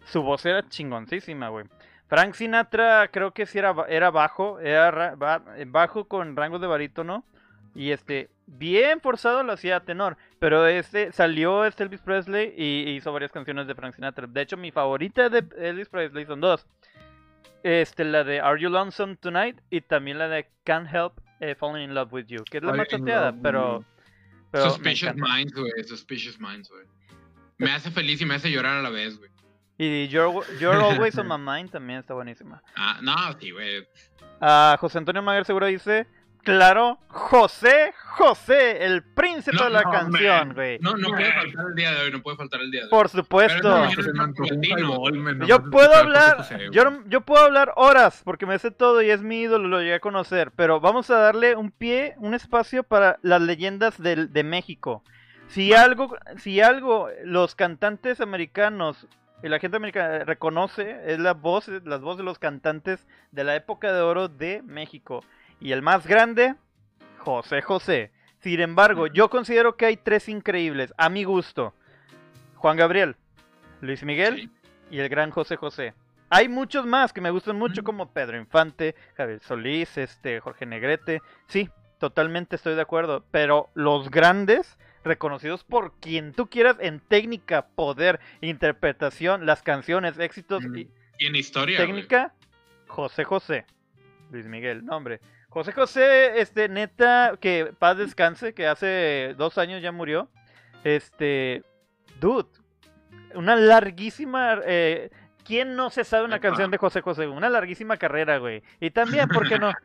[0.05, 1.67] su voz era chingoncísima, güey.
[2.09, 6.67] Frank Sinatra creo que sí era, era bajo, era ra- ba- bajo con rango de
[6.67, 7.25] barítono.
[7.75, 10.17] Y este, bien forzado lo hacía a tenor.
[10.39, 14.27] Pero este salió este Elvis Presley y hizo varias canciones de Frank Sinatra.
[14.27, 16.67] De hecho, mi favorita de Elvis Presley son dos.
[17.63, 21.85] Este, la de Are You Lonesome Tonight y también la de Can't Help eh, Falling
[21.85, 23.05] in Love with You, que es la más with
[23.43, 23.85] pero,
[24.53, 25.15] Suspicious.
[25.17, 25.85] Minds, güey.
[25.85, 26.85] Suspicious Minds, güey.
[27.59, 29.31] Me hace feliz y me hace llorar a la vez, güey.
[29.79, 32.63] Y You're, You're Always on My Mind también está buenísima.
[32.77, 33.87] Ah, no, sí, güey.
[34.41, 36.07] Ah, José Antonio Maguer seguro dice,
[36.43, 40.55] claro, José, José, el príncipe No, de la no, canción, man.
[40.55, 40.79] güey.
[40.81, 42.91] No, no puede faltar el día de hoy, no puede faltar el día de hoy.
[42.91, 43.69] Por supuesto.
[43.69, 49.23] No, Yo puedo hablar, yo, yo puedo hablar horas porque me sé todo y es
[49.23, 53.19] mi ídolo, lo llegué a conocer, pero vamos a darle un pie, un espacio para
[53.23, 55.03] las leyendas del- de México.
[55.49, 59.07] Si algo, si algo los cantantes americanos
[59.43, 63.57] y la gente americana reconoce es la voz, las voces de los cantantes de la
[63.57, 65.25] época de oro de México.
[65.61, 66.55] Y el más grande,
[67.19, 68.11] José José.
[68.39, 71.75] Sin embargo, yo considero que hay tres increíbles, a mi gusto.
[72.57, 73.17] Juan Gabriel,
[73.81, 74.51] Luis Miguel
[74.91, 75.95] y el gran José José.
[76.31, 81.21] Hay muchos más que me gustan mucho, como Pedro Infante, Javier Solís, este, Jorge Negrete.
[81.49, 81.69] Sí,
[81.99, 83.25] totalmente estoy de acuerdo.
[83.31, 90.63] Pero los grandes, reconocidos por quien tú quieras en técnica, poder, interpretación, las canciones, éxitos
[90.65, 92.33] y Y en historia, técnica,
[92.87, 93.67] José José.
[94.31, 95.21] Luis Miguel, no hombre.
[95.51, 100.29] José José, este, neta, que paz descanse, que hace dos años ya murió.
[100.85, 101.63] Este,
[102.21, 102.49] dude,
[103.35, 104.59] una larguísima.
[104.65, 105.11] Eh,
[105.45, 107.27] ¿Quién no se sabe una canción de José José?
[107.27, 108.63] Una larguísima carrera, güey.
[108.81, 109.73] Y también, ¿por qué no?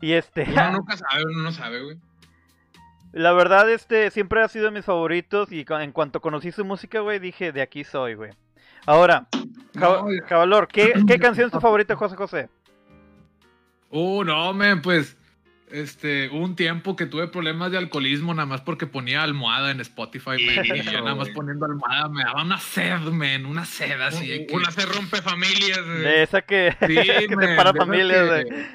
[0.00, 1.96] Y este, Uno nunca sabe, uno no sabe, güey.
[3.12, 5.50] la verdad, este, siempre ha sido de mis favoritos.
[5.52, 8.30] Y en cuanto conocí su música, güey, dije, de aquí soy, güey.
[8.86, 9.26] Ahora,
[9.74, 12.48] No, Javalor, ¿qué, ¿qué canción es tu favorita José José?
[13.90, 15.16] Uh, no, men, pues.
[15.68, 19.80] Este, hubo un tiempo que tuve problemas de alcoholismo nada más porque ponía almohada en
[19.80, 24.28] Spotify, men, y nada más poniendo almohada me daba una sed, men, una sed así.
[24.28, 25.98] de que- Una se rompe familias, güey.
[26.02, 28.66] De esa que, Sí, que men, separa de esas familias, que- güey.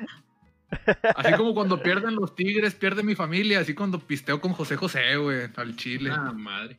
[1.16, 5.16] Así como cuando pierden los tigres, pierde mi familia, así cuando pisteo con José José,
[5.16, 6.12] güey, al chile.
[6.14, 6.78] Ah, madre.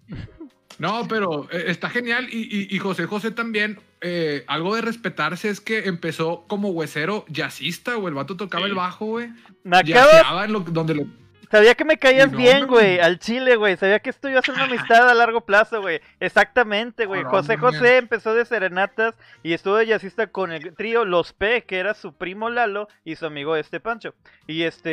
[0.79, 2.29] No, pero eh, está genial.
[2.31, 7.25] Y, y- y José José también, eh, algo de respetarse es que empezó como huesero
[7.29, 8.09] jazzista, güey.
[8.09, 8.71] El vato tocaba Sí.
[8.71, 9.31] el bajo, güey.
[9.65, 11.05] Me acabas, en lo, donde lo.
[11.51, 13.77] sabía que me caías No, bien, güey, al chile, güey.
[13.77, 16.01] Sabía que esto iba a ser una amistad a largo plazo, güey.
[16.19, 17.23] Exactamente, güey.
[17.23, 21.79] José José empezó de serenatas y estuvo de jazzista con el trío Los P, que
[21.79, 24.15] era su primo Lalo y su amigo este Pancho.
[24.49, 24.91] Y este,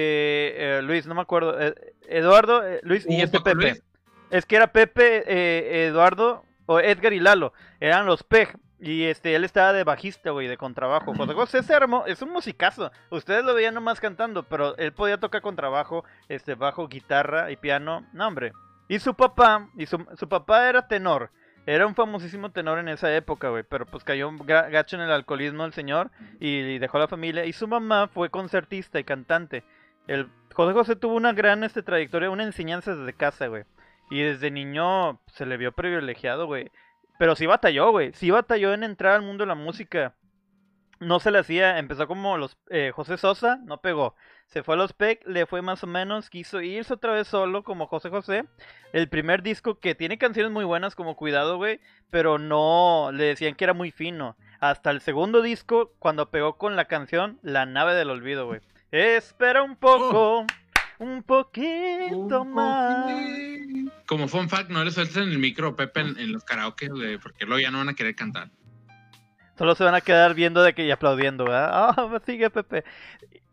[0.77, 1.59] eh, Luis, no me acuerdo.
[1.59, 1.73] eh,
[2.07, 3.55] Eduardo, eh, Luis y Hugo este Pepe.
[3.55, 3.83] Luis.
[4.29, 7.53] Es que era Pepe, Eduardo, o Edgar y Lalo.
[7.79, 8.47] Eran los P.
[8.81, 11.13] Y este, él estaba de bajista, güey, de contrabajo.
[11.13, 12.91] José José es, hermo- es un musicazo.
[13.09, 18.05] Ustedes lo veían nomás cantando, pero él podía tocar contrabajo, este, bajo, guitarra y piano.
[18.13, 18.53] No, hombre.
[18.87, 21.29] Y su papá, y su, su papá era tenor.
[21.65, 23.63] Era un famosísimo tenor en esa época, güey.
[23.63, 27.45] Pero pues cayó gra- gacho en el alcoholismo el señor y dejó la familia.
[27.45, 29.63] Y su mamá fue concertista y cantante.
[30.07, 33.65] El José José tuvo una gran este, trayectoria, una enseñanza desde casa, güey.
[34.09, 36.71] Y desde niño se le vio privilegiado, güey.
[37.19, 38.13] Pero sí batalló, güey.
[38.13, 40.15] Sí batalló en entrar al mundo de la música.
[41.01, 44.15] No se le hacía, empezó como los eh, José Sosa, no pegó.
[44.47, 47.63] Se fue a los PEC, le fue más o menos, quiso irse otra vez solo
[47.63, 48.45] como José José.
[48.93, 53.55] El primer disco que tiene canciones muy buenas como Cuidado, güey, pero no le decían
[53.55, 54.37] que era muy fino.
[54.61, 58.61] Hasta el segundo disco, cuando pegó con la canción La nave del olvido, güey.
[58.91, 60.45] Espera un poco,
[60.99, 63.11] un poquito más.
[64.09, 67.19] Como fun fact, no le suelten el micro a Pepe en, en los karaoke, güey,
[67.19, 68.49] porque luego ya no van a querer cantar.
[69.55, 71.69] Solo se van a quedar viendo de que y aplaudiendo, ¿verdad?
[71.95, 72.83] Ah, sigue Pepe.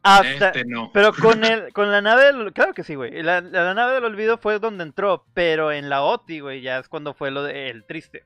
[0.03, 0.90] Hasta, Este no.
[0.95, 3.23] Pero con el, con la nave del, claro que sí, güey.
[3.23, 7.12] La, nave del olvido fue donde entró, pero en la OTI, güey, ya es cuando
[7.12, 8.25] fue lo de el triste.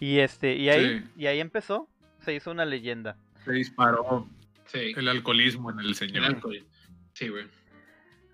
[0.00, 1.10] Y este, y ahí, Sí.
[1.16, 1.88] y ahí empezó,
[2.20, 3.16] se hizo una leyenda.
[3.46, 4.28] Se disparó
[4.66, 4.92] Sí.
[4.94, 6.38] el alcoholismo en el señor.
[7.14, 7.46] Sí, güey.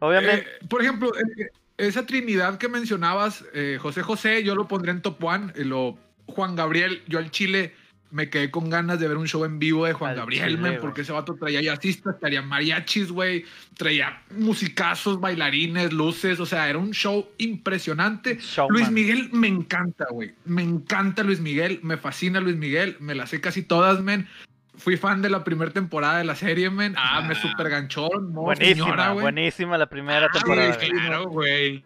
[0.01, 4.93] Obviamente, Eh, por ejemplo, eh, esa Trinidad que mencionabas, eh, José José, yo lo pondré
[4.93, 5.53] en top one.
[5.57, 7.75] y lo, Juan Gabriel, yo al Chile
[8.15, 10.61] me quedé con ganas de ver un show en vivo de Juan Al Gabriel, Chile,
[10.61, 10.81] man, güey.
[10.81, 13.45] porque ese vato traía jazzistas, traía mariachis, güey,
[13.77, 18.39] traía musicazos, bailarines, luces, o sea, era un show impresionante.
[18.69, 20.33] Luis Miguel me encanta, güey.
[20.45, 24.29] Me encanta Luis Miguel, me fascina Luis Miguel, me las sé casi todas, men.
[24.77, 26.95] Fui fan de la primera temporada de la serie, men.
[26.97, 27.41] Ah, me Ah.
[27.41, 28.09] super ganchó.
[28.21, 30.77] no, buenísima, señora, buenísima la primera Ah, temporada.
[30.79, 31.85] claro, güey.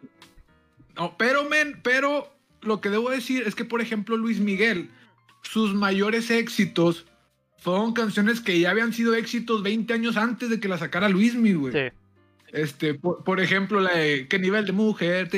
[0.96, 2.29] No, pero, men, pero
[2.62, 4.90] lo que debo decir es que, por ejemplo, Luis Miguel,
[5.42, 7.07] sus mayores éxitos
[7.59, 11.35] fueron canciones que ya habían sido éxitos 20 años antes de que la sacara Luis
[11.35, 11.72] Miguel.
[11.72, 11.96] Sí.
[12.53, 15.29] Este, por, por ejemplo, la de ¿Qué nivel de mujer?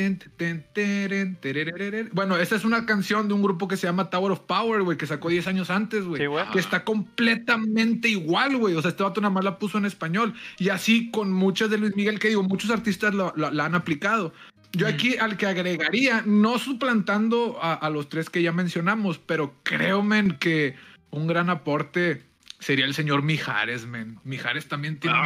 [2.13, 4.97] Bueno, esta es una canción de un grupo que se llama Tower of Power, güey,
[4.97, 6.21] que sacó 10 años antes, güey.
[6.23, 8.75] Sí, que está completamente igual, güey.
[8.75, 10.35] O sea, este vato nada más la puso en español.
[10.59, 13.75] Y así con muchas de Luis Miguel, que digo, muchos artistas lo- lo- la han
[13.75, 14.33] aplicado.
[14.73, 19.55] Yo aquí al que agregaría, no suplantando a, a los tres que ya mencionamos, pero
[19.65, 20.77] creo, men, que
[21.11, 22.23] un gran aporte
[22.61, 24.19] sería el señor Mijares, men.
[24.25, 25.19] Mijares también tiene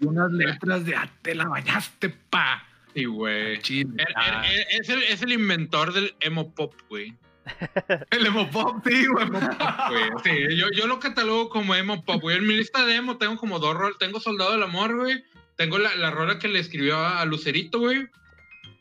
[0.00, 2.66] unas letras de "Ah, te la bañaste, pa.
[2.94, 3.58] Sí, güey.
[3.60, 3.90] Chile.
[3.96, 7.14] Er- Ah, er- er- Es el, es el inventor del emo pop, güey.
[8.10, 9.26] el emo pop, sí, güey.
[10.24, 12.36] Sí, yo, yo lo catalogo como emo pop, güey.
[12.36, 13.96] En mi lista de emo tengo como dos roles.
[13.98, 15.24] Tengo Soldado del Amor, güey.
[15.56, 18.08] Tengo la, la rola que le escribió a, Lucerito, güey.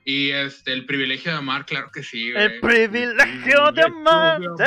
[0.03, 2.43] Y este, el privilegio de amar, claro que sí, güey.
[2.43, 4.63] El privilegio de de amarte.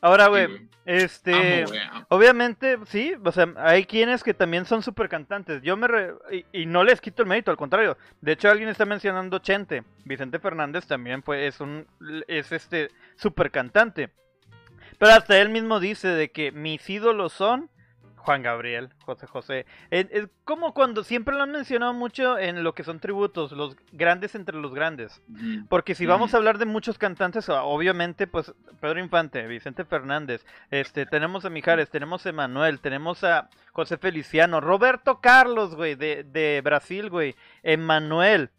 [0.00, 1.64] Ahora, güey, este...
[1.64, 2.06] Amo.
[2.08, 5.60] Obviamente, sí, o sea, hay quienes que también son super cantantes.
[5.62, 7.98] Yo me re- y, y no les quito el mérito, al contrario.
[8.20, 9.84] De hecho, alguien está mencionando Chente.
[10.04, 11.86] Vicente Fernández también fue, es un
[12.28, 14.10] es este super cantante.
[14.98, 17.70] Pero hasta él mismo dice de que mis ídolos son
[18.20, 19.66] Juan Gabriel, José José.
[19.90, 23.76] Es, es como cuando siempre lo han mencionado mucho en lo que son tributos, los
[23.92, 25.22] grandes entre los grandes.
[25.68, 31.06] Porque si vamos a hablar de muchos cantantes, obviamente, pues Pedro Infante, Vicente Fernández, este,
[31.06, 36.60] tenemos a Mijares, tenemos a Emanuel, tenemos a José Feliciano, Roberto Carlos, güey, de, de
[36.62, 38.50] Brasil, güey, Emanuel,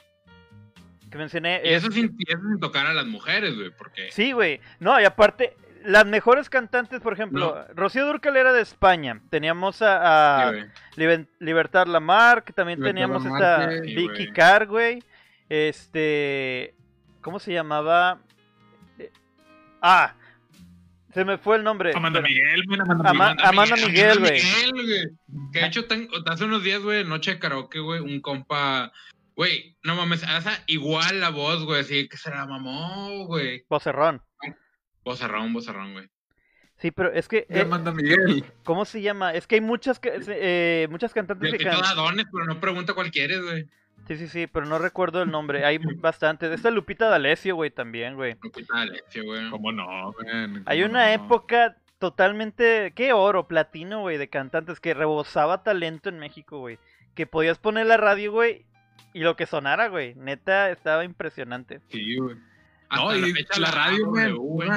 [1.12, 1.62] que mencioné.
[1.64, 4.12] Y es- eso sin, y eso sin tocar a las mujeres, güey, porque...
[4.12, 9.22] Sí, güey, no, y aparte, las mejores cantantes, por ejemplo, Rocío Dúrcal era de España,
[9.30, 10.70] teníamos a, a Sí, güey.
[10.98, 14.34] Liber- Libertad Lamarck, también Libertad teníamos Lamarque, esta sí, Vicky güey.
[14.34, 15.04] Carr, güey.
[15.50, 16.76] Este.
[17.22, 18.20] ¿Cómo se llamaba?
[18.98, 19.12] Eh,
[19.82, 20.16] Ah,
[21.14, 21.92] se me fue el nombre.
[21.96, 23.46] Amanda pero- Miguel, men, Amanda Ama- Miguel.
[23.48, 24.32] Amanda Miguel, güey.
[24.42, 25.52] Miguel, güey.
[25.54, 28.92] Que de hecho, tengo, hace unos días, güey, noche de karaoke, güey, un compa.
[29.36, 33.64] Güey, no mames, hace igual la voz, güey, así que se la mamó, güey.
[33.70, 34.22] Vocerrón.
[35.04, 36.10] Vozarrón, vozarrón, güey.
[36.78, 37.46] Sí, pero es que.
[37.48, 38.44] eh, Miguel.
[38.64, 39.34] ¿Cómo se llama?
[39.34, 42.16] Es que hay muchas, eh, muchas cantantes Yo que cantan.
[42.32, 43.68] pero no pregunta cuál quieres, güey.
[44.08, 45.64] Sí, sí, sí, pero no recuerdo el nombre.
[45.64, 46.52] Hay bastantes.
[46.52, 48.36] Esta Lupita D'Alessio, güey, también, güey.
[48.42, 49.50] Lupita D'Alessio, güey.
[49.52, 50.64] ¿Cómo no, men?
[50.66, 51.24] Hay ¿Cómo una no?
[51.24, 56.80] época totalmente, qué oro, platino, güey, de cantantes que rebosaba talento en México, güey.
[57.14, 58.66] Que podías poner la radio, güey,
[59.14, 60.16] y lo que sonara, güey.
[60.16, 61.80] Neta, estaba impresionante.
[61.90, 62.38] Sí, güey.
[62.92, 64.70] No, la y fecha la, la radio, W, men, güey.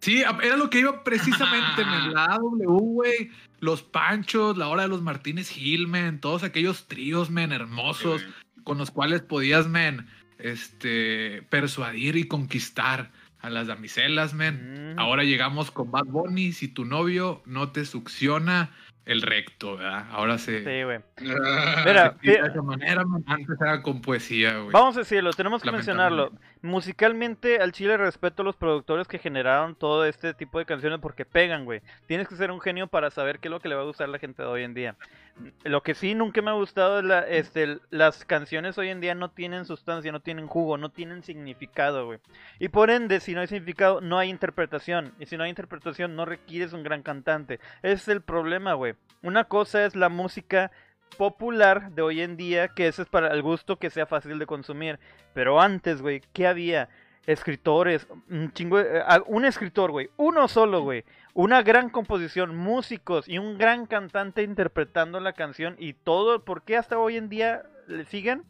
[0.00, 4.88] Sí, era lo que iba precisamente, men, la AW, güey, los Panchos, la hora de
[4.88, 8.24] los Martínez Gil, men, todos aquellos tríos, men, hermosos,
[8.64, 10.06] con los cuales podías, men,
[10.38, 14.89] este, persuadir y conquistar a las damiselas, men.
[14.89, 14.89] Mm.
[15.00, 18.70] Ahora llegamos con Bad Bunny, si tu novio no te succiona,
[19.06, 20.06] el recto, ¿verdad?
[20.10, 20.58] Ahora se.
[20.58, 21.00] Sí, güey.
[21.84, 24.72] Mira, de esa manera, man, antes era con poesía, güey.
[24.72, 26.32] Vamos a decirlo, tenemos que mencionarlo.
[26.62, 31.24] Musicalmente, al chile respeto a los productores que generaron todo este tipo de canciones porque
[31.24, 31.80] pegan, güey.
[32.06, 34.08] Tienes que ser un genio para saber qué es lo que le va a gustar
[34.08, 34.96] a la gente de hoy en día.
[35.64, 39.14] Lo que sí nunca me ha gustado es la, este, las canciones hoy en día
[39.14, 42.18] no tienen sustancia, no tienen jugo, no tienen significado, güey.
[42.58, 44.89] Y por ende, si no hay significado, no hay interpretación.
[45.18, 47.60] Y si no hay interpretación, no requieres un gran cantante.
[47.82, 48.94] Ese es el problema, güey.
[49.22, 50.70] Una cosa es la música
[51.16, 54.46] popular de hoy en día, que eso es para el gusto que sea fácil de
[54.46, 54.98] consumir.
[55.34, 56.88] Pero antes, güey, ¿qué había?
[57.26, 63.38] Escritores, un chingo eh, un escritor, güey, uno solo, güey, una gran composición, músicos y
[63.38, 68.06] un gran cantante interpretando la canción y todo, ¿por qué hasta hoy en día le
[68.06, 68.44] siguen?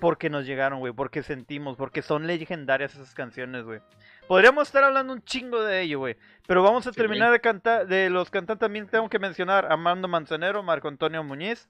[0.00, 3.80] Porque nos llegaron, güey, porque sentimos, porque son legendarias esas canciones, güey.
[4.26, 6.16] Podríamos estar hablando un chingo de ello, güey.
[6.46, 10.08] Pero vamos a Sí, terminar de cantar, de los cantantes también tengo que mencionar Armando
[10.08, 11.68] Manzanero, Marco Antonio Muñiz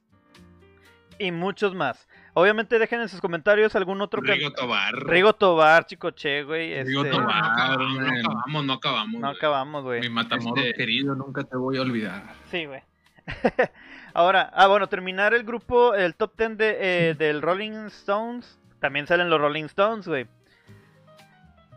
[1.18, 2.08] y muchos más.
[2.34, 4.60] Obviamente dejen en sus comentarios algún otro Rigo cantante.
[4.62, 4.94] Tobar.
[4.94, 6.82] Rigo Tobar, Chicoche, güey.
[6.84, 7.78] Rigo este, No, no Tobar.
[7.78, 8.20] no güey.
[8.20, 9.20] acabamos, no acabamos.
[9.20, 10.00] No acabamos, güey.
[10.00, 12.22] Mi Matamoros Este- querido, nunca te voy a olvidar.
[12.50, 12.80] Sí, güey.
[14.14, 18.58] Ahora, ah, bueno, terminar el grupo, el top 10 de, eh, del Rolling Stones.
[18.80, 20.26] También salen los Rolling Stones, güey.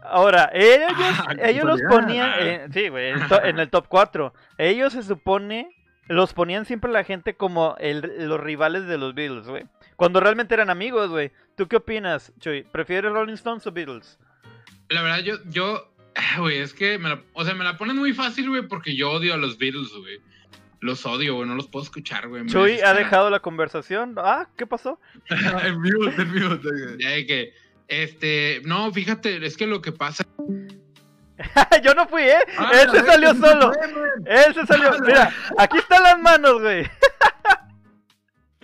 [0.04, 3.10] Ahora, ellos, Ah, ellos los ponían, eh, sí, güey,
[3.44, 4.34] en, el top 4.
[4.58, 5.70] Ellos se supone,
[6.08, 9.66] los ponían siempre la gente como el- los rivales de los Beatles, güey.
[9.96, 11.32] Cuando realmente eran amigos, güey.
[11.56, 12.64] ¿Tú qué opinas, Chuy?
[12.64, 14.20] ¿Prefieres Rolling Stones o Beatles?
[14.90, 17.98] La verdad, yo, yo, ah, güey, es que, me la, o sea, me la ponen
[17.98, 20.20] muy fácil, güey, porque yo odio a los Beatles, güey.
[20.82, 22.46] Los odio, güey, no los puedo escuchar, güey.
[22.48, 24.16] Chuy ha dejado la conversación.
[24.18, 25.00] Ah, ¿qué pasó?
[25.30, 26.70] en mute, en mute.
[27.00, 27.54] Ya de que,
[27.88, 30.26] este, no, fíjate, es que lo que pasa,
[31.84, 32.40] Yo no fui, ¿eh?
[32.58, 33.72] Ah, Él se salió solo.
[34.26, 34.92] Él se salió.
[35.02, 36.90] Mira, aquí están las manos, güey.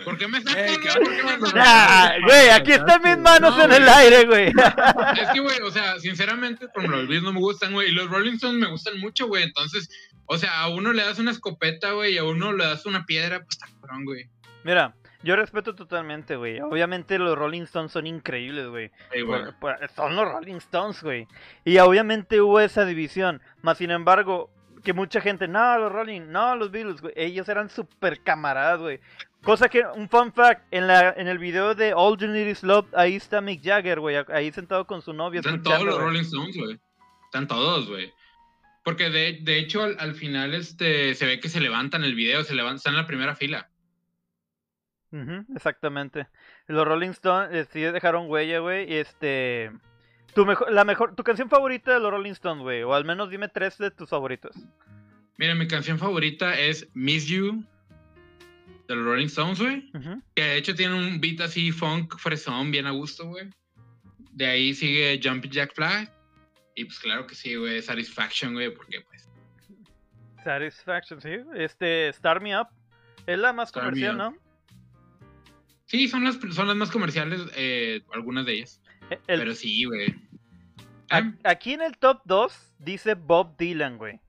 [0.03, 0.65] ¿por qué me Eh, sacan,
[1.03, 1.37] ¿qué güey?
[1.37, 1.49] ¿Por?
[1.55, 4.47] Ah, güey, aquí están mis manos No, en el aire, güey.
[4.47, 8.09] Es que, güey, o sea, sinceramente, como los Beatles no me gustan, güey, y los
[8.09, 9.89] Rolling Stones me gustan mucho, güey, entonces,
[10.33, 13.05] o sea, a uno le das una escopeta, güey, y a uno le das una
[13.05, 14.29] piedra, pues está cabrón, güey.
[14.63, 16.61] Mira, yo respeto totalmente, güey.
[16.61, 18.91] Obviamente los Rolling Stones son increíbles, güey.
[19.11, 19.19] Sí,
[19.93, 21.27] Son los Rolling Stones, güey.
[21.65, 23.41] Y obviamente hubo esa división.
[23.61, 24.49] Más sin embargo,
[24.85, 27.13] que mucha gente, no, los Rolling, no, los Beatles, güey.
[27.17, 29.01] Ellos eran súper camaradas, güey.
[29.43, 32.63] Cosa que, un fun fact, en, la, en el video de All You Need Is
[32.63, 34.15] Love, ahí está Mick Jagger, güey.
[34.29, 35.41] Ahí sentado con su novia.
[35.41, 35.97] Están todos los.
[35.99, 36.79] Rolling Stones, güey.
[37.25, 38.13] Están todos, güey.
[38.83, 42.43] Porque de, de hecho, al, al final, este, se ve que se levantan el video,
[42.43, 43.69] se levantan, están en la primera fila.
[45.53, 46.27] Exactamente.
[46.67, 48.91] Los Rolling Stones eh, sí dejaron huella, güey.
[48.91, 49.71] Y este.
[50.33, 52.83] Tu, mejor, la mejor, tu canción favorita de los Rolling Stones, güey.
[52.83, 54.55] O al menos dime tres de tus favoritos.
[55.37, 57.65] Mira, mi canción favorita es Miss You
[58.87, 59.91] de los Rolling Stones, güey.
[60.35, 63.49] Que de hecho tiene un beat así funk, fresón, bien a gusto, güey.
[64.31, 66.09] De ahí sigue Jumping Jack Flag.
[66.81, 69.29] Y pues claro que sí, güey, Satisfaction, güey, porque pues.
[70.43, 71.29] Satisfaction, sí.
[71.55, 72.67] Este, Start Me Up.
[73.27, 74.17] Es la más comercial.
[74.17, 74.35] ¿no?
[75.85, 78.81] Sí, son las, son las más comerciales, eh, algunas de ellas.
[79.11, 80.15] Eh, el- Pero sí, güey.
[81.11, 84.19] Ah, aquí en el top 2 dice Bob Dylan, güey.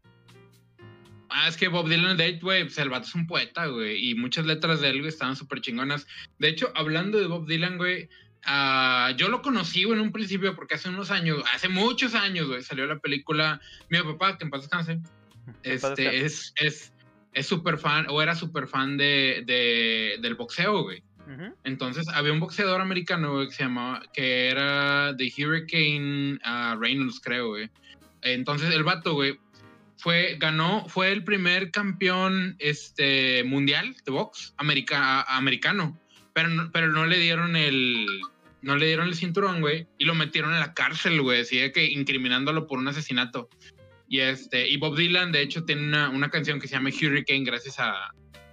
[1.30, 4.10] Ah, es que Bob Dylan, de hecho, güey, pues el vato es un poeta, güey,
[4.10, 6.06] y muchas letras de él, güey, estaban súper chingonas.
[6.38, 8.10] De hecho, hablando de Bob Dylan, güey,
[8.44, 12.62] ah, yo lo conocí, en un principio, porque hace unos años, hace muchos años, güey,
[12.62, 15.00] salió la película Mi papá, que en paz descanse,
[15.62, 16.92] este, es, es,
[17.32, 21.02] es súper fan, o era súper fan de, de- del boxeo, güey.
[21.64, 27.20] Entonces, había un boxeador americano, güey, que se llamaba, que era The Hurricane ah, Reynolds,
[27.20, 27.70] creo, güey.
[28.22, 29.38] Entonces, el vato, güey,
[29.96, 35.96] fue, ganó, fue el primer campeón este, mundial de box america- americano,
[36.34, 38.06] pero no, pero no le dieron el,
[38.62, 41.72] no le dieron el cinturón, güey, y lo metieron en la cárcel, güey, así de
[41.72, 43.48] que incriminándolo por un asesinato.
[44.08, 47.44] Y este, y Bob Dylan, de hecho, tiene una, una canción que se llama Hurricane
[47.44, 47.92] gracias a,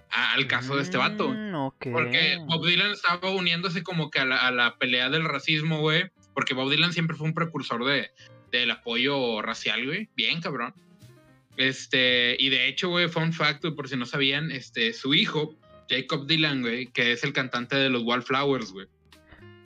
[0.09, 1.29] a- al caso de este vato.
[1.29, 1.87] Mm, ok.
[1.91, 6.09] Porque Bob Dylan estaba uniéndose como que a la, a la pelea del racismo, güey.
[6.33, 8.09] Porque Bob Dylan siempre fue un precursor de,
[8.51, 10.07] del apoyo racial, güey.
[10.15, 10.73] Bien, cabrón.
[11.57, 15.55] Este, y de hecho, güey, fun fact, por si no sabían, este, su hijo,
[15.89, 18.87] Jacob Dylan, güey, que es el cantante de los Wallflowers, güey.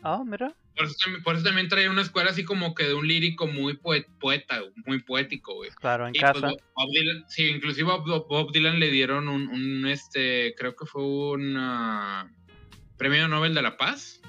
[0.03, 0.53] Ah, mira.
[0.75, 3.47] Por eso, también- por eso también trae una escuela así como que de un lírico
[3.47, 5.69] muy poe- poeta, muy poético, güey.
[5.71, 6.47] Claro, en Y, pues, casa.
[6.75, 11.03] Bob Dylan, sí, inclusive a Bob, Dylan le dieron un, un, este, creo que fue
[11.03, 12.27] un ah,
[12.97, 14.21] premio Nobel de la Paz,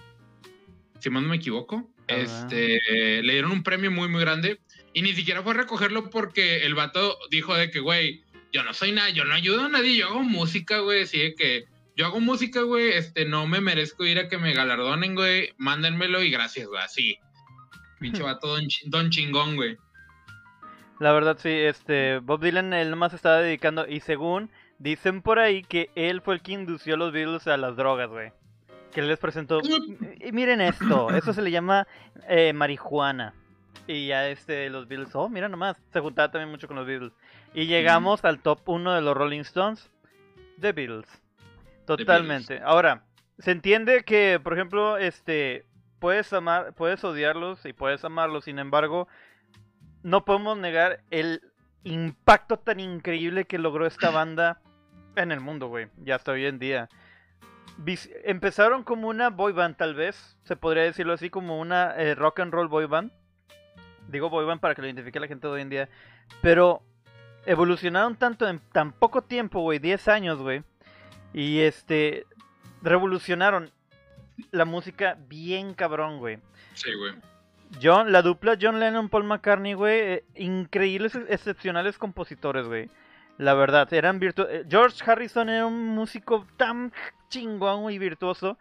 [1.01, 1.91] si más no me equivoco.
[2.09, 2.15] Ah.
[2.17, 2.79] Este,
[3.23, 4.61] le dieron un premio muy, muy grande
[4.93, 8.23] y ni siquiera fue a recogerlo porque el vato dijo de que, güey,
[8.53, 11.35] yo no soy nada, yo no ayudo a nadie, yo hago música, güey, así de
[11.35, 11.65] que
[11.97, 16.23] yo hago música, güey, este, no me merezco ir a que me galardonen, güey, mándenmelo
[16.23, 17.19] y gracias, güey, así.
[18.01, 19.79] Pinche vato don, don chingón, güey.
[21.01, 25.63] La verdad, sí, este, Bob Dylan él nomás estaba dedicando y según dicen por ahí
[25.63, 28.33] que él fue el que indució a los Beatles a las drogas, güey.
[28.93, 31.87] Que él les presentó, y miren esto, eso se le llama
[32.29, 33.35] eh, marihuana.
[33.87, 37.13] Y ya este, los Beatles, oh, mira nomás, se juntaba también mucho con los Beatles.
[37.55, 39.91] Y llegamos al top 1 de los Rolling Stones,
[40.61, 41.24] The Beatles.
[41.87, 42.61] Totalmente.
[42.65, 43.05] Ahora,
[43.39, 45.67] se entiende que, por ejemplo, este,
[45.99, 49.09] puedes amar, puedes odiarlos y puedes amarlos, sin embargo,
[50.03, 51.43] no podemos negar el
[51.83, 54.61] impacto tan increíble que logró esta banda
[55.17, 56.89] en el mundo, güey, ya hasta hoy en día.
[57.79, 62.15] Vis- Empezaron como una boy band, tal vez, se podría decirlo así, como una eh,
[62.15, 63.11] rock and roll boy band.
[64.09, 65.89] Digo boy band para que lo identifique la gente de hoy en día.
[66.41, 66.83] Pero
[67.47, 70.63] evolucionaron tanto en tan poco tiempo, güey, 10 años, güey.
[71.35, 72.27] Y este,
[72.83, 73.71] revolucionaron
[74.51, 76.39] la música bien cabrón, güey.
[76.75, 77.13] Sí, güey.
[77.83, 82.89] John, la dupla John Lennon Paul McCartney, güey, eh, increíbles, ex- excepcionales compositores, güey.
[83.37, 84.55] La verdad, eran virtuosos.
[84.69, 86.93] George Harrison era un músico tan
[87.31, 88.59] chingón y virtuoso.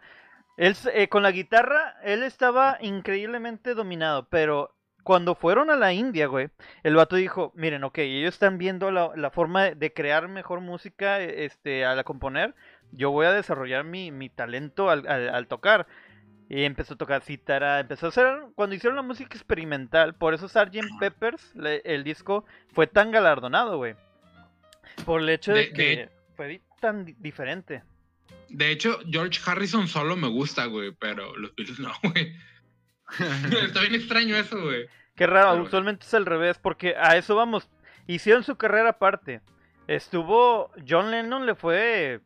[0.56, 4.74] Él, eh, con la guitarra, él estaba increíblemente dominado, pero
[5.04, 6.48] cuando fueron a la India, güey,
[6.82, 11.20] el vato dijo, miren, ok, ellos están viendo la, la forma de, crear mejor música
[11.22, 12.54] eh, este, al componer,
[12.90, 15.86] yo voy a desarrollar mi, mi talento al, al- al tocar.
[16.48, 20.46] Y empezó a tocar cítara, empezó a hacer, cuando hicieron la música experimental, por eso
[20.48, 20.98] Sgt.
[21.00, 23.94] Peppers, le- el disco, fue tan galardonado, güey.
[25.06, 27.82] Por el hecho de, De- de- que fue tan di- diferente.
[28.50, 32.34] De hecho, George Harrison solo me gusta, güey, pero los Beatles no, güey.
[33.62, 34.86] Está bien extraño eso, güey.
[35.14, 37.68] Qué raro, Pero- usualmente es al revés, porque a eso vamos.
[38.06, 39.40] Hicieron su carrera aparte.
[39.86, 40.70] Estuvo.
[40.88, 42.20] John Lennon le fue.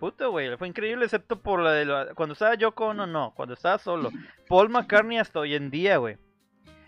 [0.00, 1.84] Puta, güey, le fue increíble, excepto por la de.
[1.84, 3.32] la- cuando estaba Yoko Ono, no.
[3.36, 4.10] Cuando estaba solo.
[4.48, 6.16] Paul McCartney hasta hoy en día, güey.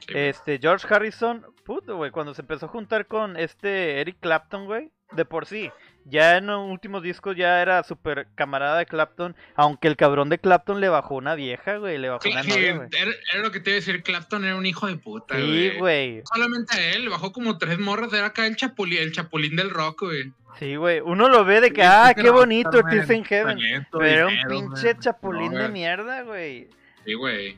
[0.01, 0.29] Sí, güey.
[0.29, 4.91] Este, George Harrison, puto, güey, cuando se empezó a juntar con este Eric Clapton, güey,
[5.13, 5.71] de por sí,
[6.05, 10.39] ya en los últimos discos ya era súper camarada de Clapton, aunque el cabrón de
[10.39, 12.89] Clapton le bajó una vieja, güey, le bajó una Sí, novia, güey.
[12.93, 15.43] era, era lo que te iba a decir, Clapton era un hijo de puta, Sí,
[15.43, 15.79] güey.
[15.79, 19.71] güey, Solamente a él, bajó como tres morras, era acá el chapulín, el chapulín del
[19.71, 20.33] rock, güey.
[20.59, 23.59] sí, güey, uno lo ve de que, Sí, ah, qué bonito, Tears in Heaven,
[23.93, 25.01] pero era un pinche man.
[25.01, 25.73] chapulín No, de güey.
[25.73, 26.69] mierda, güey.
[27.05, 27.57] Sí, güey.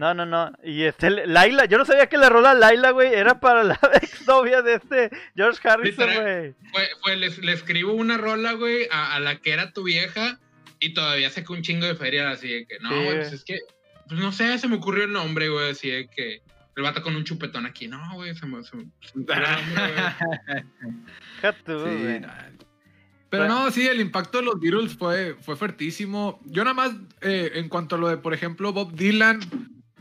[0.00, 0.50] No, no, no.
[0.64, 4.62] Y este, Laila, yo no sabía que la rola Laila, güey, era para la exnovia
[4.62, 6.54] de este George Harrison, güey.
[6.72, 10.38] Fue, fue, le, le escribo una rola, güey, a, a la que era tu vieja
[10.78, 13.44] y todavía saqué un chingo de feria, así de que, no, Sí, güey, pues es
[13.44, 13.58] que,
[14.08, 16.40] pues no sé, se me ocurrió el nombre, güey, así de que
[16.76, 19.12] el vato con un chupetón aquí, no, güey, se me, se me- se
[21.66, 22.20] Sí, güey.
[22.20, 22.28] no.
[23.28, 26.40] Pero no, sí, el impacto de los Beatles fue, fue fuertísimo.
[26.46, 29.38] Yo nada más, eh, en cuanto a lo de, por ejemplo, Bob Dylan,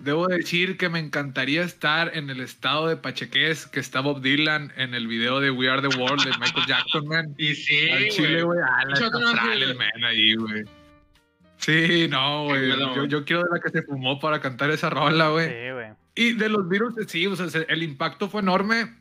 [0.02, 4.72] debo decir que me encantaría estar en el estado de Pachequés que está Bob Dylan
[4.78, 7.36] en el video de We Are the World de Michael Jackson, man.
[7.38, 8.60] Y sí, Al chile, güey.
[8.60, 9.78] a la Yo no astral, sé, el güey.
[9.78, 10.64] man ahí, güey.
[11.58, 12.70] Sí, no, güey.
[13.10, 15.47] Yo, quiero de la que se fumó para cantar esa rola, güey.
[15.50, 15.88] Sí, güey.
[16.16, 18.95] Y de los virus, sí, o sea, se- el impacto fue enorme.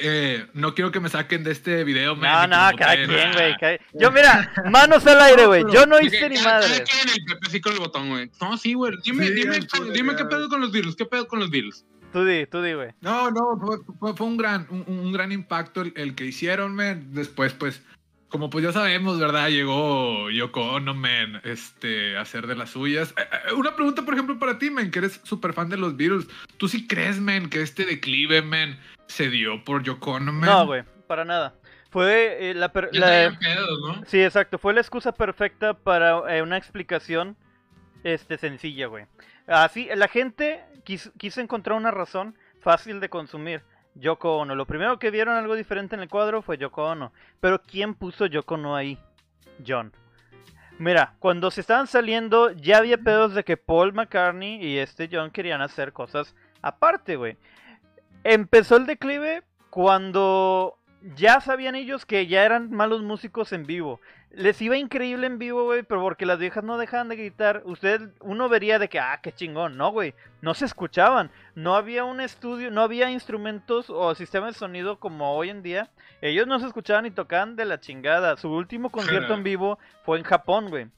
[0.00, 3.56] Eh, no quiero que me saquen de este video, No, man, no, cada quien, güey.
[3.60, 5.64] cada- Yo, mira, manos al aire, güey.
[5.72, 6.84] Yo no hice ni cada- madre.
[6.84, 8.30] quien el Pepe sí con el botón, güey.
[8.40, 8.92] No, sí, güey.
[9.04, 9.58] Dime, Sí, dime,
[9.92, 11.84] dime qué pedo con los Beatles, qué pedo con los Beatles.
[12.12, 12.90] Tú di, tú di, güey.
[13.02, 16.74] No, no, fue, fue- fue un gran, un, un gran impacto el, el que hicieron,
[16.74, 17.08] man.
[17.12, 17.82] Después, pues,
[18.30, 19.48] como pues ya sabemos, ¿verdad?
[19.50, 23.14] Llegó Yoko Ono, man, este, a hacer de las suyas.
[23.18, 25.96] Eh, eh, Una pregunta, por ejemplo, para ti, man, que eres súper fan de los
[25.98, 26.26] Beatles.
[26.56, 28.78] ¿Tú sí crees, man, que este declive, man,
[29.08, 30.40] se dio por Yoko man?
[30.40, 31.54] No, güey, para nada.
[31.90, 34.04] Fue eh, la, per- la- pedos, ¿no?
[34.06, 34.58] Sí, exacto.
[34.58, 37.36] Fue la excusa perfecta para eh, una explicación
[38.04, 39.06] este, sencilla, güey.
[39.46, 43.62] Así, la gente quis- quiso encontrar una razón fácil de consumir.
[43.94, 44.54] Yoko Ono.
[44.54, 47.12] Lo primero que vieron algo diferente en el cuadro fue Yoko Ono.
[47.40, 48.96] Pero ¿quién puso Yoko Ono ahí?
[49.66, 49.92] John.
[50.78, 55.32] Mira, cuando se estaban saliendo ya había pedos de que Paul McCartney y este John
[55.32, 57.36] querían hacer cosas aparte, güey.
[58.24, 60.78] Empezó el declive cuando
[61.16, 64.00] ya sabían ellos que ya eran malos músicos en vivo.
[64.30, 67.62] Les iba increíble en vivo, güey, pero porque las viejas no dejaban de gritar.
[67.64, 70.14] Usted, uno vería de que, ah, qué chingón, no, güey.
[70.42, 71.30] No se escuchaban.
[71.54, 75.90] No había un estudio, no había instrumentos o sistemas de sonido como hoy en día.
[76.20, 78.36] Ellos no se escuchaban y tocaban de la chingada.
[78.36, 80.88] Su último concierto en vivo fue en Japón, güey.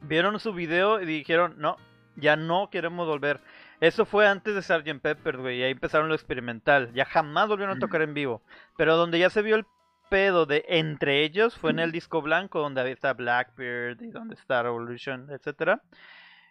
[0.00, 1.76] Vieron su video y dijeron, no,
[2.16, 3.40] ya no queremos volver.
[3.80, 5.00] Eso fue antes de Sgt.
[5.00, 6.92] Pepper, güey, y ahí empezaron lo experimental.
[6.94, 8.42] Ya jamás volvieron a tocar en vivo.
[8.76, 9.66] Pero donde ya se vio el
[10.08, 14.62] pedo de entre ellos fue en el disco blanco, donde está Blackbeard y donde está
[14.62, 15.82] Revolution, etcétera.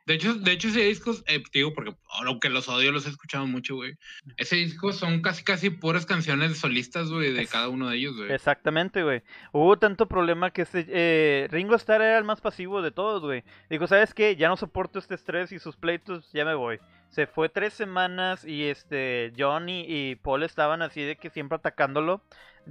[0.08, 1.94] De hecho, de hecho ese disco, eh, digo, porque
[2.26, 3.98] aunque los odio, los he escuchado mucho, güey.
[4.38, 8.32] Ese disco son casi, casi puras canciones solistas, güey, de cada uno de ellos, güey.
[8.32, 9.22] Exactamente, güey.
[9.52, 13.44] Hubo tanto problema que este, eh, Ringo Starr era el más pasivo de todos, güey.
[13.70, 14.38] Digo, ¿sabes qué?
[14.38, 16.80] Ya no soporto este estrés y sus pleitos, ya me voy.
[17.10, 22.22] Se fue tres semanas y este Johnny y Paul estaban así de que siempre atacándolo.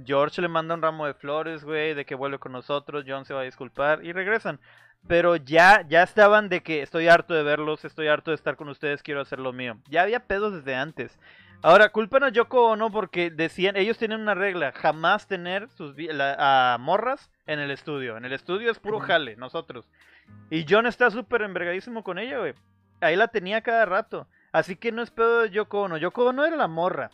[0.05, 3.33] George le manda un ramo de flores, güey, de que vuelve con nosotros, John se
[3.33, 4.59] va a disculpar y regresan.
[5.07, 8.69] Pero ya, ya estaban de que estoy harto de verlos, estoy harto de estar con
[8.69, 9.77] ustedes, quiero hacer lo mío.
[9.89, 11.17] Ya había pedos desde antes.
[11.63, 16.77] Ahora, culpan a Yoko no porque decían, ellos tienen una regla, jamás tener sus a
[16.79, 18.15] morras en el estudio.
[18.15, 19.89] En el estudio es puro jale, nosotros.
[20.51, 22.53] Y John está súper envergadísimo con ella, güey.
[23.01, 24.27] Ahí la tenía cada rato.
[24.51, 25.97] Así que no es pedo de Yoko Ono.
[25.97, 27.11] Yoko Ono era la morra.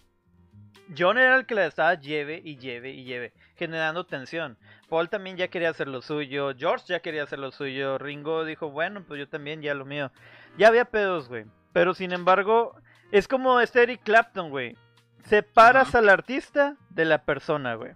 [0.98, 4.58] John era el que la estaba lleve y lleve y lleve, generando tensión.
[4.90, 8.70] Paul también ya quería hacer lo suyo, George ya quería hacer lo suyo, Ringo dijo,
[8.70, 10.12] bueno, pues yo también ya lo mío.
[10.58, 11.46] Ya había pedos, güey.
[11.72, 12.76] Pero sin embargo,
[13.12, 14.78] es como este Eric Clapton, güey.
[15.24, 17.94] Separas al artista de la persona, güey.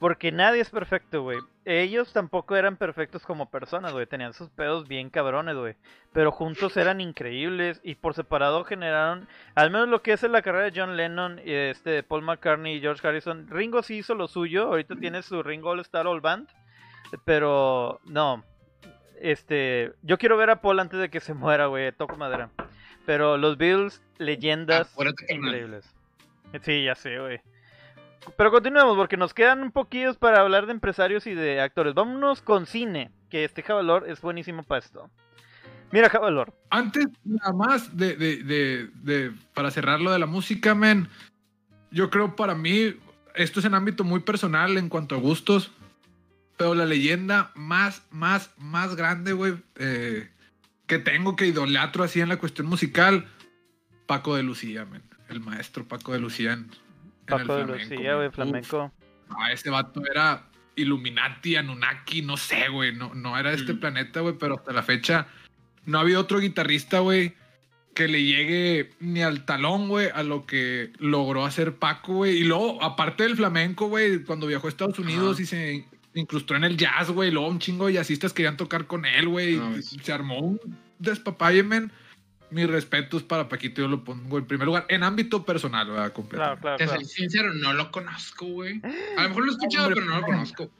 [0.00, 1.38] Porque nadie es perfecto, güey.
[1.66, 4.06] Ellos tampoco eran perfectos como personas, güey.
[4.06, 5.76] Tenían sus pedos bien cabrones, güey.
[6.14, 10.40] Pero juntos eran increíbles y por separado generaron, al menos lo que es en la
[10.40, 13.46] carrera de John Lennon, y este, Paul McCartney y George Harrison.
[13.50, 14.68] Ringo sí hizo lo suyo.
[14.68, 16.48] Ahorita tiene su Ringo All Star All Band.
[17.26, 18.42] Pero no.
[19.20, 21.92] Este, yo quiero ver a Paul antes de que se muera, güey.
[21.92, 22.48] Toco madera.
[23.04, 24.96] Pero los Bills, leyendas
[25.28, 25.94] increíbles.
[26.62, 27.42] Sí, ya sé, güey.
[28.36, 31.94] Pero continuemos porque nos quedan un poquillos para hablar de empresarios y de actores.
[31.94, 35.10] Vámonos con cine, que este Javalor es buenísimo para esto.
[35.92, 36.54] Mira, Javalor.
[36.70, 41.08] Antes, nada más, de, de, de, para cerrar lo de la música, men,
[41.90, 42.94] yo creo para mí,
[43.34, 45.72] esto es en ámbito muy personal en cuanto a gustos,
[46.56, 50.28] pero la leyenda más, más, más grande, güey, eh,
[50.86, 53.26] que tengo que idolatro así en la cuestión musical,
[54.06, 55.02] Paco de Lucía, men.
[55.28, 56.58] El maestro Paco de Lucía
[57.30, 58.92] Paco de Lucía, güey, flamenco.
[59.30, 62.94] Ah, ese vato era Illuminati, Anunnaki, no sé, güey.
[62.94, 63.80] No, no era de este mm.
[63.80, 65.26] planeta, güey, pero hasta la fecha
[65.86, 67.34] no había otro guitarrista, güey,
[67.94, 72.38] que le llegue ni al talón, güey, a lo que logró hacer Paco, güey.
[72.38, 76.64] Y luego, aparte del flamenco, güey, cuando viajó a Estados Unidos y se incrustó en
[76.64, 79.60] el jazz, güey, luego un chingo de jazzistas querían tocar con él, güey.
[79.82, 80.60] se armó un
[80.98, 81.62] despapalle,
[82.50, 86.12] mis respetos para Paquito, yo lo pongo en primer lugar, en ámbito personal, ¿verdad?
[86.28, 88.80] Claro, claro, Te soy sincero, no lo conozco, güey.
[89.16, 90.70] A lo mejor lo he escuchado, pero no lo conozco.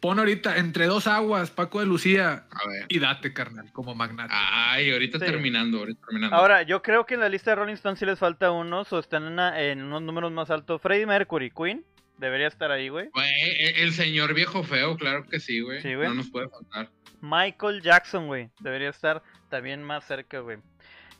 [0.00, 2.44] Pon ahorita entre dos aguas, Paco de Lucía,
[2.88, 4.34] y date, carnal, como magnate.
[4.36, 6.36] Ay, ahorita terminando, ahorita terminando.
[6.36, 8.98] Ahora, yo creo que en la lista de Rolling Stones sí les falta unos, o
[8.98, 10.82] están en, unos números más altos.
[10.82, 11.86] Freddie Mercury, Queen,
[12.18, 13.08] debería estar ahí, güey.
[13.16, 15.80] E, el señor viejo feo, claro que sí, güey.
[15.80, 16.08] Sí, güey.
[16.08, 16.90] No nos puede faltar.
[17.22, 19.22] Michael Jackson, güey, debería estar
[19.54, 20.58] también más cerca, güey.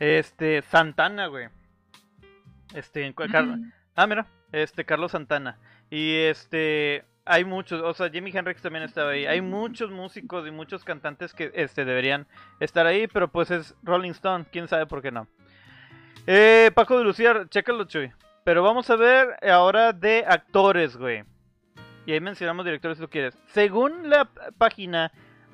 [0.00, 1.50] Este, Santana, güey.
[2.74, 3.72] Este, mm.
[3.94, 5.56] ah, mira, este, Carlos Santana.
[5.88, 9.24] Y este, hay muchos, o sea, Jimi Hendrix también estaba ahí.
[9.24, 12.26] Hay muchos músicos y muchos cantantes que este, deberían
[12.58, 15.28] estar ahí, pero pues es Rolling Stone, quién sabe por qué no.
[16.26, 18.10] Eh, Paco de Lucía, chécalo, Chuy.
[18.42, 21.22] Pero vamos a ver ahora de actores, güey.
[22.04, 23.38] Y ahí mencionamos directores si tú quieres.
[23.46, 24.28] Según la
[24.58, 25.12] página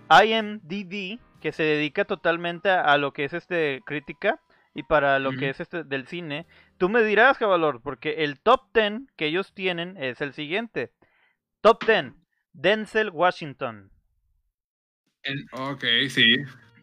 [0.08, 4.40] IMDb, que se dedica totalmente a lo que es este crítica
[4.74, 6.46] y para lo que es este del cine.
[6.78, 10.92] Tú me dirás, Cavalor, porque el top 10 que ellos tienen es el siguiente.
[11.60, 12.12] Top 10.
[12.52, 13.90] Denzel Washington.
[15.52, 16.36] Ok, sí.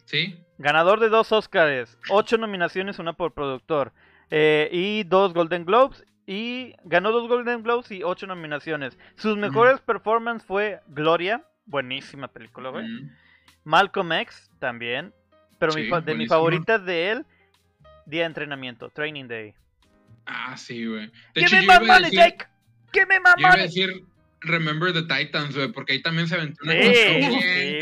[0.06, 0.44] Sí.
[0.58, 3.94] Ganador de dos Oscars, ocho nominaciones, una por productor.
[4.30, 6.06] Eh, y dos Golden Globes.
[6.26, 8.98] Y ganó dos Golden Globes y ocho nominaciones.
[9.16, 12.86] Sus mejores performances fue Gloria, buenísima película, güey.
[13.68, 15.14] Malcolm X también.
[15.60, 17.26] Pero de mis favoritas de él,
[18.06, 19.54] Día de Entrenamiento, Training Day.
[20.26, 21.12] Ah, sí, güey.
[21.36, 22.46] Give me money, Jake.
[22.94, 23.20] Give me
[23.58, 24.04] decir
[24.42, 27.80] Remember the Titans, güey, porque ahí también se aventó una sí, sí,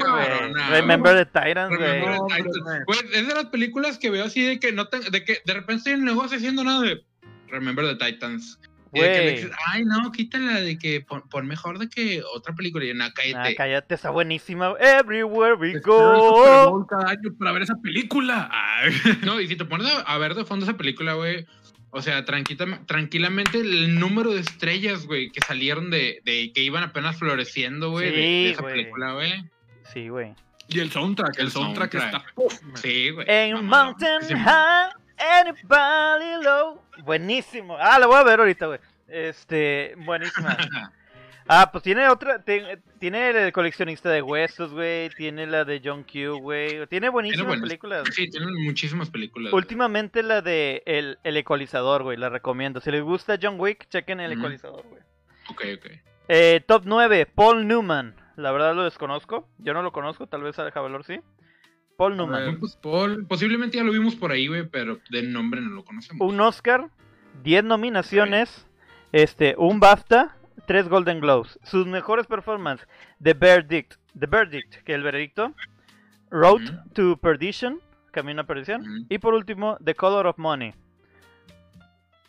[0.70, 3.00] Remember the Titans, güey.
[3.14, 5.94] Es de las películas que veo así de que no de que de repente estoy
[5.94, 7.04] en el negocio haciendo nada de
[7.50, 8.60] Remember the Titans.
[9.68, 12.86] Ay, no, quítala de que pon, mejor de que otra película.
[12.86, 13.56] Y una, cállate.
[13.56, 14.76] cállate, está buenísima.
[14.80, 16.86] Everywhere we go.
[16.88, 18.52] cada año para ver esa película.
[19.26, 21.46] No, y si te pones a, ver de fondo esa película, güey.
[21.90, 27.18] O sea, tranquilamente el número de estrellas, güey, que salieron de, de, que iban apenas
[27.18, 29.32] floreciendo, güey, de, esa película, güey.
[29.94, 30.34] Sí, güey.
[30.68, 32.26] Y el soundtrack, el, soundtrack, está.
[32.76, 33.26] sí, güey.
[33.30, 36.82] En Mountain High, Anybody Low.
[37.04, 37.78] Buenísimo.
[37.80, 38.80] Ah, lo voy a ver ahorita, güey.
[39.08, 40.58] Este, buenísima.
[41.48, 42.42] Ah, pues tiene otra.
[42.42, 45.12] te- tiene el coleccionista de huesos, güey.
[45.12, 46.88] Tiene la de John Q, güey.
[46.88, 48.08] Tiene buenísimas películas.
[48.12, 49.52] Sí, tienen muchísimas películas.
[49.52, 49.62] güey.
[49.62, 52.18] Últimamente la de el, el ecualizador, güey.
[52.18, 52.82] La recomiendo.
[52.82, 55.04] Si les gusta John Wick, chequen el ecualizador, güey.
[55.52, 55.92] Ok, ok.
[56.30, 58.16] Eh, top 9, Paul Newman.
[58.38, 59.48] La verdad lo desconozco.
[59.60, 61.20] Yo no lo conozco, tal vez a Valor sí.
[61.98, 62.46] Paul Newman.
[62.46, 63.26] ver, pues, Paul.
[63.28, 66.28] Posiblemente ya lo vimos por ahí, güey, pero de nombre no lo conocemos.
[66.28, 66.90] Un Oscar,
[67.44, 68.68] 10 nominaciones,
[69.12, 70.36] este, un BAFTA,
[70.68, 71.60] 3 Golden Globes.
[71.64, 72.88] Sus mejores performances,
[73.22, 75.54] The Verdict, The Verdict, que es el veredicto,
[76.32, 76.62] Road
[76.94, 77.80] to Perdition,
[78.12, 80.74] Camino a Perdición, y por último, The Color of Money.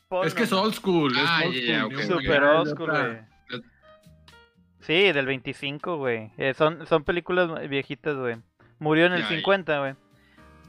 [0.08, 1.12] Paul Es que es old school.
[1.12, 2.02] es Ah, old school.
[2.04, 3.06] Super oscuro, otra.
[3.08, 3.62] güey.
[4.80, 6.30] Sí, del 25, güey.
[6.36, 8.36] Eh, son, son películas viejitas, güey.
[8.78, 9.36] Murió en el Ya, ya.
[9.36, 9.94] 50, güey.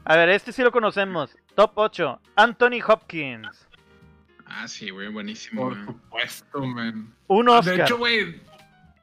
[0.04, 1.36] A ver, este sí lo conocemos.
[1.54, 3.68] Top 8, Anthony Hopkins.
[4.46, 5.62] Ah, sí, güey, buenísimo.
[5.62, 5.86] Por güey.
[5.86, 7.12] supuesto, man.
[7.26, 7.76] Un Oscar.
[7.76, 8.40] De hecho, güey,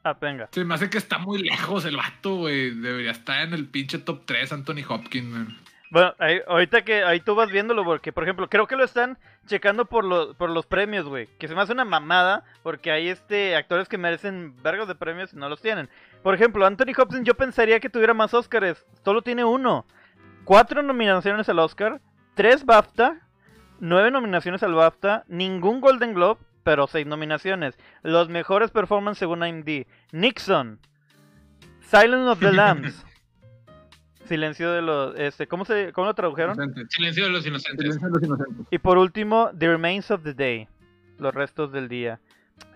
[0.03, 0.49] Ah, venga.
[0.51, 2.71] se me hace que está muy lejos el vato, güey.
[2.71, 5.57] Debería estar en el pinche top 3, Anthony Hopkins, man.
[5.91, 9.17] Bueno, ahí- ahorita que ahí tú vas viéndolo, porque por ejemplo, creo que lo están
[9.45, 11.27] checando por, los por los premios, güey.
[11.37, 15.31] Que se me hace una mamada, porque hay este actores que merecen vergos de premios
[15.33, 15.87] y no los tienen.
[16.26, 18.84] Por ejemplo, Anthony Hopkins yo pensaría que tuviera más Oscars.
[19.03, 19.86] Solo tiene uno.
[20.43, 22.01] Cuatro nominaciones al Oscar,
[22.34, 23.21] tres BAFTA,
[23.80, 27.78] nueve nominaciones al BAFTA, ningún Golden Globe, pero seis nominaciones.
[28.01, 29.86] Los mejores performances según IMD.
[30.13, 30.80] Nixon,
[31.82, 33.05] Silence of the Lambs.
[34.26, 35.15] Silencio de los...
[35.19, 36.55] Este, ¿cómo, se, ¿Cómo lo tradujeron?
[36.55, 36.88] Inocentes.
[36.89, 37.78] Silencio de los inocentes.
[37.78, 38.65] Silencio de los inocentes.
[38.71, 40.67] Y por último, The Remains of the Day.
[41.19, 42.19] Los restos del día.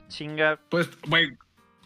[0.08, 0.60] Chinga.
[0.70, 1.36] Pues, güey,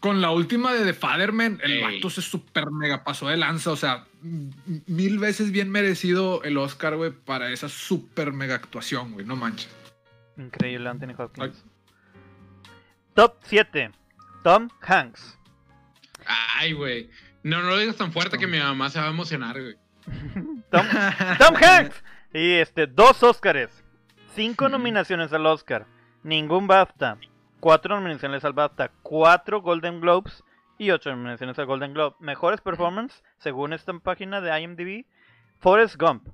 [0.03, 1.81] con la última de The Fatherman, el Ey.
[1.81, 3.71] vato se super mega pasó de lanza.
[3.71, 9.25] O sea, mil veces bien merecido el Oscar, güey, para esa super mega actuación, güey.
[9.25, 9.73] No manches.
[10.35, 11.63] Increíble, Anthony Hopkins.
[13.13, 13.91] Top 7.
[14.43, 15.39] Tom Hanks.
[16.57, 17.09] Ay, güey.
[17.43, 19.77] No, no lo digas tan fuerte que mi mamá se va a emocionar, güey.
[20.69, 20.85] Tom,
[21.39, 22.03] Tom Hanks.
[22.33, 23.85] Y este, dos Oscars.
[24.35, 25.87] Cinco nominaciones al Oscar.
[26.23, 27.19] Ningún BAFTA.
[27.63, 28.91] Cuatro nominaciones al BAFTA.
[29.03, 30.43] Cuatro Golden Globes.
[30.77, 32.17] Y ocho nominaciones al Golden Globe.
[32.19, 35.05] Mejores performance, según esta página de IMDb.
[35.59, 36.27] Forrest Gump.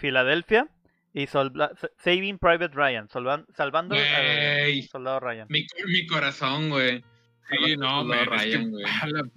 [0.00, 0.66] Philadelphia.
[1.14, 3.06] Y Saving Private Ryan.
[3.08, 5.46] salvan- salvando al soldado Ryan.
[5.50, 7.04] Mi, mi corazón, güey.
[7.48, 8.18] Sí, no, man.
[8.18, 8.84] es que- rayan, güey.
[8.84, 9.28] la-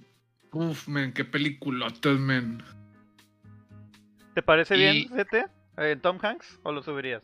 [0.52, 2.60] Uf, man, qué peliculotas, man.
[4.34, 5.46] ¿Te parece bien, Y- CT?
[5.76, 6.58] Eh, Tom Hanks?
[6.64, 7.22] ¿O lo subirías?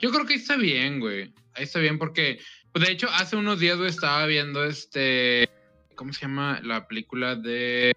[0.00, 1.32] Yo creo que ahí está bien, güey.
[1.54, 2.38] Ahí está bien porque,
[2.72, 5.48] pues, de hecho, hace unos días, güey, estaba viendo este,
[5.94, 6.60] ¿cómo se llama?
[6.62, 7.92] La película de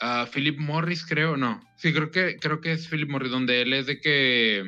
[0.00, 1.62] ah, Philip Morris, creo, no.
[1.76, 4.64] Sí, creo que, creo que es Philip Morris, donde él es de que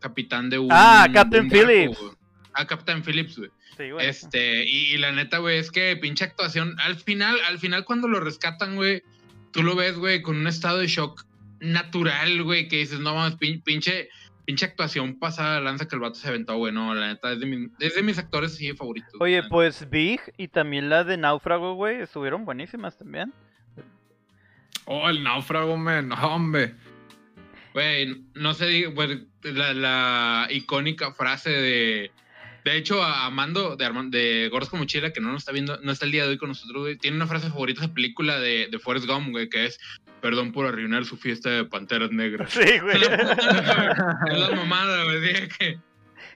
[0.00, 0.68] capitán de un...
[0.70, 1.98] Ah, Captain Phillips.
[2.54, 3.50] Ah, Captain Phillips, güey.
[3.76, 4.06] Sí, güey.
[4.06, 8.08] Este, y, y la neta, güey, es que pinche actuación, al final, al final cuando
[8.08, 9.02] lo rescatan, güey,
[9.52, 11.24] tú lo ves, güey, con un estado de shock
[11.60, 14.08] natural, güey, que dices, no mames, pin- pinche,
[14.52, 17.46] pinche actuación pasada lanza que el vato se aventó, güey, no, la neta, es de,
[17.46, 19.14] mi- es de mis actores, sí, favoritos.
[19.18, 23.32] Oye, pues Big y también la de Náufrago, güey, estuvieron buenísimas también.
[24.84, 26.12] Oh, el náufrago, man.
[26.12, 26.74] Hombre.
[27.72, 32.10] Güey, no sé, digo, pues, la, la icónica frase de.
[32.64, 35.90] De hecho, a Amando de, de Gordos con Mochila, que no nos está viendo, no
[35.92, 38.68] está el día de hoy con nosotros, güey, tiene una frase favorita de película de,
[38.70, 39.78] de Forrest Gump, güey, que es:
[40.22, 42.52] Perdón por arruinar su fiesta de panteras negras.
[42.52, 42.96] Sí, güey.
[42.96, 45.78] es la mamada, güey, de que.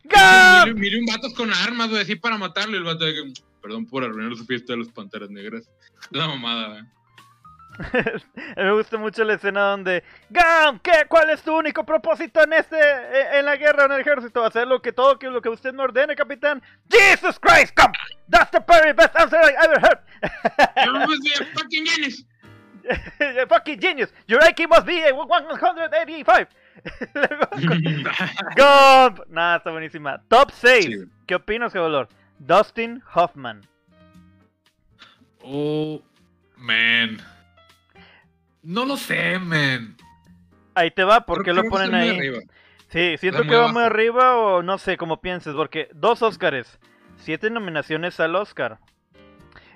[0.65, 3.33] Mire, mire un vato con armas, güey, así para matarlo, y el vato de que.
[3.63, 5.71] Perdón por arruinar su fiesta de las panteras negras.
[6.03, 6.83] Es la mamada, güey.
[8.57, 11.05] Me gusta mucho la escena donde Gam, ¿qué?
[11.09, 14.45] ¿Cuál es tu único propósito en este eh, en la guerra en el ejército?
[14.45, 16.63] Hacer lo que todo que lo que usted me ordene, capitán.
[16.91, 17.95] Jesus Christ, Gump!
[18.31, 19.99] That's the very best answer I ever heard.
[20.87, 22.25] You must be a fucking genius.
[23.49, 24.13] Fucking genius.
[24.27, 26.49] Your IQ must be a 185.
[28.57, 29.21] Gump.
[29.29, 30.23] Nada, está buenísima.
[30.29, 30.85] Top 6.
[30.85, 31.09] Sí, güey.
[31.27, 32.09] ¿Qué opinas, Geolor?
[32.39, 33.63] Dustin Hoffman.
[35.43, 36.03] Oh,
[36.57, 37.19] man.
[38.63, 39.97] No lo sé, man.
[40.75, 42.11] Ahí te va, ¿por qué lo ponen ahí?
[42.11, 42.41] arriba.
[42.89, 46.79] Sí, siento que va muy arriba o no sé cómo pienses, porque dos Oscars,
[47.17, 48.79] siete nominaciones al Oscar,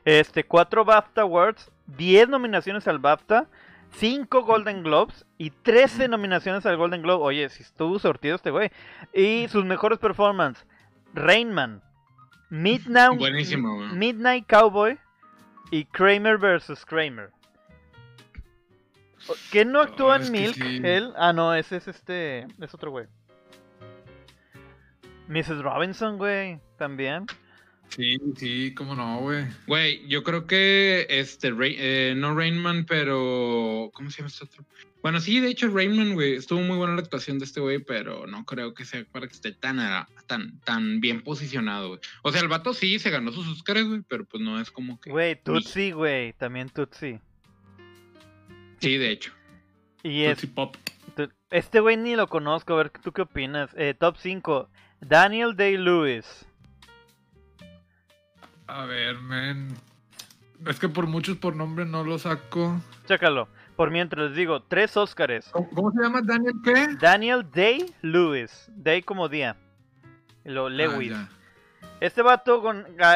[0.04, 3.46] este, cuatro BAFTA Awards, diez nominaciones al BAFTA,
[3.92, 7.24] cinco Golden Globes y 13 nominaciones al Golden Globe.
[7.24, 8.70] Oye, si estuvo sortido este güey.
[9.12, 10.66] Y sus mejores performances,
[11.14, 11.82] Rainman,
[12.50, 13.76] Midnight, Buenísimo.
[13.94, 14.98] Midnight Cowboy
[15.70, 16.84] y Kramer vs.
[16.84, 17.30] Kramer.
[19.52, 20.54] ¿Qué no actúa Oh, en Milk?
[20.54, 20.80] sí.
[20.82, 21.12] Él.
[21.16, 22.46] Ah, no, ese es este.
[22.60, 23.06] Es otro güey.
[25.28, 25.62] Mrs.
[25.62, 26.58] Robinson, güey.
[26.78, 27.26] También.
[27.90, 29.44] Sí, sí, cómo no, güey.
[29.66, 33.90] Güey, yo creo que este, Ray- eh, no Rainman, pero.
[33.92, 34.64] ¿Cómo se llama este otro?
[35.02, 38.26] Bueno, sí, de hecho, Rainman, güey, estuvo muy buena la actuación de este güey, pero
[38.26, 39.78] no creo que sea para que esté tan,
[40.26, 42.00] tan, tan bien posicionado, güey.
[42.22, 45.00] O sea, el vato sí se ganó sus Oscars, güey, pero pues no es como
[45.00, 45.10] que.
[45.10, 46.32] Güey, Tutsi, güey.
[46.34, 47.18] También Tutsi.
[48.78, 49.32] Sí, de hecho.
[50.02, 50.76] Y es, Tootsie Pop.
[51.50, 52.74] este güey ni lo conozco.
[52.74, 53.70] A ver, ¿tú qué opinas?
[53.76, 54.68] Eh, top 5.
[55.00, 56.46] Daniel Day-Lewis.
[58.72, 59.68] A ver, men.
[60.66, 62.80] Es que por muchos por nombre no lo saco.
[63.06, 63.48] Chécalo.
[63.76, 65.48] Por mientras les digo, tres Óscares.
[65.52, 66.88] ¿Cómo, cómo se llama Daniel qué?
[67.00, 68.70] Daniel Day-Lewis.
[68.74, 69.56] Day como día.
[70.44, 71.12] Lo Lewis.
[71.14, 71.28] Ah,
[72.00, 72.62] Este vato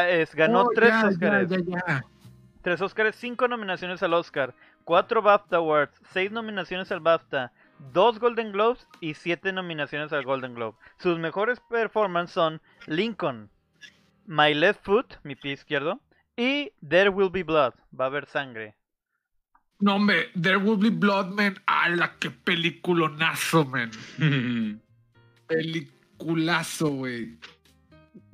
[0.09, 1.49] es- ganó Oh, tres ya, Óscares.
[1.49, 2.05] Ya, ya, ya.
[2.63, 7.51] Tres Óscares, cinco nominaciones al Oscar, cuatro BAFTA Awards, seis nominaciones al BAFTA,
[7.93, 10.75] dos Golden Globes y siete nominaciones al Golden Globe.
[10.97, 13.51] Sus mejores performances son Lincoln,
[14.27, 16.01] My Left Foot, mi pie izquierdo,
[16.35, 18.75] y There Will Be Blood, va a haber sangre.
[19.79, 21.57] No, hombre, There Will Be Blood, man.
[21.65, 23.91] ¡Hala, qué peliculonazo, man!
[25.47, 27.37] Peliculazo, güey.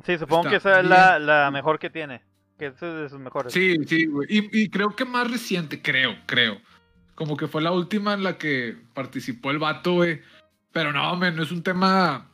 [0.06, 2.22] Sí, supongo Está que esa es la, la mejor que tiene,
[2.58, 3.52] que es de sus mejores.
[3.54, 4.28] Sí, sí, güey.
[4.30, 6.62] Y, y creo que más reciente, creo, creo.
[7.16, 10.22] Como que fue la última en la que participó el vato, güey.
[10.72, 12.31] Pero no, men, es un tema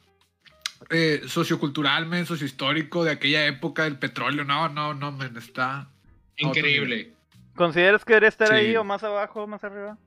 [0.90, 4.44] eh, sociocultural, men, sociohistórico de aquella época del petróleo.
[4.46, 5.90] No, no, no, men, está...
[6.38, 7.14] Increíble.
[7.56, 8.54] ¿Consideras que debería estar Sí.
[8.54, 9.98] ahí o más abajo o más arriba?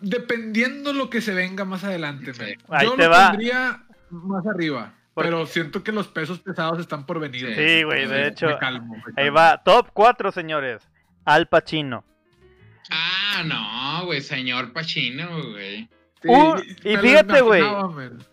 [0.00, 2.40] Dependiendo lo que se venga más adelante, Sí.
[2.42, 2.58] men.
[2.68, 3.28] Ahí Yo te lo va.
[3.30, 4.94] pondría más arriba.
[5.14, 7.46] Porque- Pero siento que los pesos pesados están por venir.
[7.46, 10.82] Sí, Sí, güey, de Me hecho, calmo, me Ahí va, top 4, señores.
[11.24, 12.04] Al Pacino.
[12.90, 15.88] Ah, no, güey, señor Pachino, güey.
[16.24, 17.62] Sí, y fíjate, güey.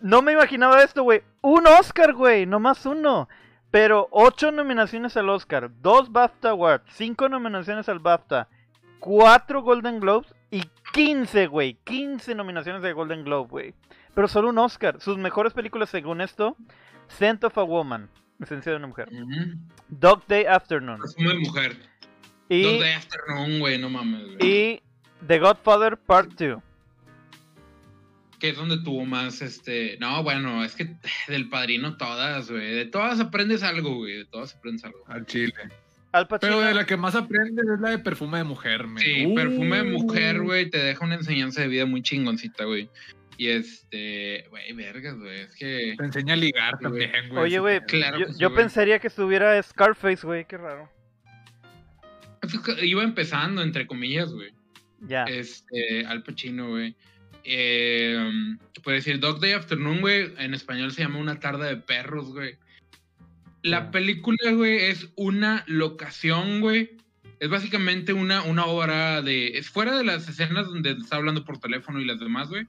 [0.00, 1.22] No me imaginaba esto, güey.
[1.42, 2.46] Un Oscar, güey.
[2.46, 3.28] No más uno.
[3.70, 5.70] Pero ocho nominaciones al Oscar.
[5.80, 6.84] Dos BAFTA Awards.
[6.94, 8.48] Cinco nominaciones al BAFTA.
[8.98, 10.34] Cuatro Golden Globes.
[10.50, 10.62] Y
[10.92, 11.78] 15, güey.
[11.84, 13.74] 15 nominaciones de Golden Globe, güey.
[14.14, 15.00] Pero solo un Oscar.
[15.00, 16.56] Sus mejores películas, según esto.
[17.08, 18.08] Scent of a Woman.
[18.40, 19.08] Esencia de una mujer.
[19.88, 21.00] Dog Day Afternoon.
[21.40, 21.76] Mujer.
[22.48, 24.36] Y, Dos de Afternoon, güey, no mames, güey.
[24.40, 24.82] y
[25.26, 26.62] The Godfather Part 2.
[28.42, 29.96] Que es donde tuvo más, este...
[30.00, 30.96] No, bueno, es que
[31.28, 32.74] del padrino todas, güey.
[32.74, 34.16] De todas aprendes algo, güey.
[34.16, 34.98] De todas aprendes algo.
[35.06, 35.54] Al chile.
[36.10, 36.26] Al.
[36.40, 38.98] Pero de la que más aprendes es la de perfume de mujer, men.
[39.04, 39.34] Sí, Uh.
[39.36, 42.90] perfume de mujer, güey, te deja una enseñanza de vida muy chingoncita, güey.
[43.38, 45.94] Y este, güey, vergas, güey, es que...
[45.96, 47.06] Te enseña a ligar Sí, güey.
[47.08, 47.42] también, güey.
[47.44, 48.56] Oye, güey, Claro yo, sí, güey.
[48.56, 50.44] pensaría que estuviera Scarface, güey.
[50.46, 50.90] Qué raro.
[52.82, 54.50] Iba empezando, entre comillas, güey.
[55.00, 55.24] Ya.
[55.26, 56.96] Este, Al Pacino, güey.
[57.44, 58.18] Eh,
[58.82, 60.32] puede decir Dog Day Afternoon, güey.
[60.38, 62.56] En español se llama Una tarde de perros, güey.
[63.62, 63.90] La Ya.
[63.90, 66.96] película, güey, es una locación, güey.
[67.40, 69.58] Es básicamente una, una obra de.
[69.58, 72.66] Es fuera de las escenas donde está hablando por teléfono y las demás, güey.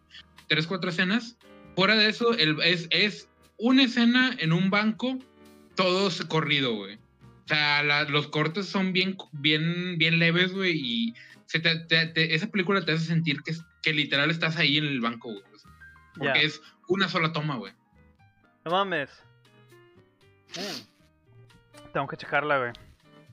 [0.48, 1.38] Tres, cuatro escenas.
[1.76, 5.18] Fuera de eso, el- es, es una escena en un banco,
[5.76, 6.96] todo corrido, güey.
[6.96, 11.14] O sea, la- los cortes son bien, bien, bien leves, güey, y
[11.46, 13.54] se te- te- te- esa película te hace sentir que,
[13.84, 15.44] que literal estás ahí en el banco, güey.
[16.18, 16.46] Porque Ya.
[16.46, 17.74] es una sola toma, güey.
[18.66, 19.10] No mames.
[21.92, 22.72] Tengo que checarla, güey.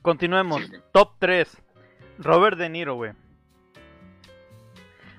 [0.01, 0.61] Continuemos.
[0.61, 0.81] Sí, güey.
[0.91, 1.57] Top 3.
[2.19, 3.13] Robert De Niro, güey.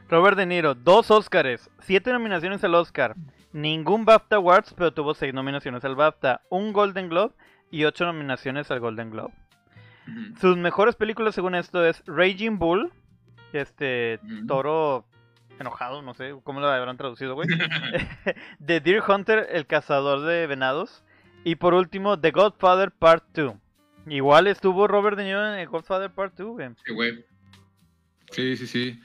[0.09, 3.15] Robert De Niro, dos Oscars, siete nominaciones al Oscar,
[3.53, 7.35] ningún BAFTA Awards, pero tuvo seis nominaciones al BAFTA, un Golden Globe
[7.71, 9.33] y ocho nominaciones al Golden Globe.
[10.39, 12.93] Sus mejores películas según esto es Raging Bull,
[13.55, 15.07] este toro
[15.63, 17.49] enojado, no sé cómo lo habrán traducido, güey.
[18.65, 21.03] The Deer Hunter, el cazador de venados.
[21.45, 23.55] Y por último, The Godfather Part 2.
[24.07, 26.69] Igual estuvo Robert De Niro en The Godfather Part 2, güey.
[26.85, 27.25] Sí, güey.
[28.31, 29.01] Sí, sí, sí.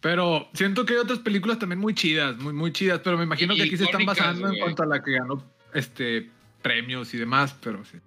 [0.00, 3.54] Pero siento que hay otras películas también muy chidas, muy, muy chidas, pero me imagino
[3.54, 5.44] que aquí se están basando en cuanto a la que ganó
[5.74, 6.30] este
[6.62, 7.98] premios y demás, pero sí.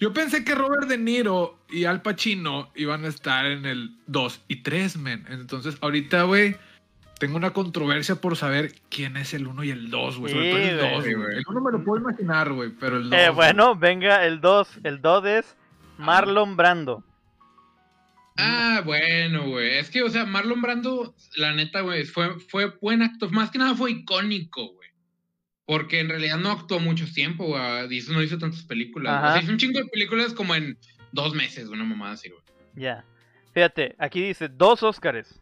[0.00, 4.40] Yo pensé que Robert De Niro y Al Pacino iban a estar en el 2
[4.48, 5.26] y 3, men.
[5.28, 6.56] Entonces, ahorita, güey,
[7.18, 10.32] tengo una controversia por saber quién es el 1 y el 2, güey.
[10.32, 10.94] Sobre Sí, todo el güey.
[10.94, 11.36] 2, Sí, güey.
[11.38, 13.18] El 1 me lo puedo imaginar, güey, pero el 2.
[13.18, 14.80] Eh, bueno, venga el 2.
[14.84, 15.56] El 2 es
[15.98, 17.02] Marlon Brando.
[18.36, 19.78] Ah, bueno, güey.
[19.78, 23.32] Es que, o sea, Marlon Brando, la neta, güey, fue, fue buen actor.
[23.32, 24.90] Más que nada fue icónico, güey.
[25.64, 27.88] Porque en realidad no actuó mucho tiempo, güey.
[28.10, 29.14] No hizo tantas películas.
[29.14, 29.28] Ajá.
[29.28, 30.78] O sea, hizo un chingo de películas como en
[31.12, 32.42] dos meses, una mamada así, güey.
[32.74, 33.04] Ya.
[33.54, 35.40] Fíjate, aquí dice dos Oscars.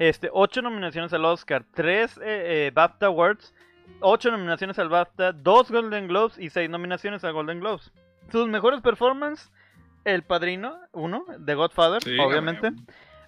[0.00, 3.54] Este, ocho nominaciones al Oscar, tres eh, eh, BAFTA Awards
[4.00, 7.92] 8 nominaciones al BAFTA, 2 Golden Globes y 6 nominaciones a Golden Globes.
[8.30, 9.50] Sus mejores performances,
[10.04, 12.70] El Padrino, 1, The Godfather, Sí, obviamente.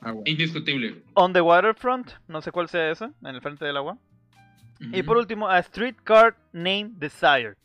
[0.01, 0.25] Ah, güey.
[0.27, 1.03] Indiscutible.
[1.15, 3.99] On the Waterfront, no sé cuál sea esa, en el frente del agua.
[4.81, 5.07] Y Ujú.
[5.07, 7.57] por último, A Streetcar Named Desire.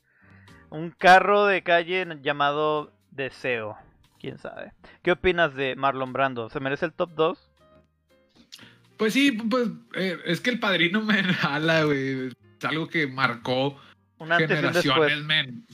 [0.70, 3.78] Un carro de calle llamado Deseo.
[4.20, 4.74] Quién sabe.
[5.02, 6.50] ¿Qué opinas de Marlon Brando?
[6.50, 7.47] ¿Se merece el top 2?
[8.98, 12.28] Pues sí, pues eh, es que el padrino me jala, güey.
[12.28, 13.80] Es algo que marcó
[14.18, 15.66] Un antes y un generaciones, men.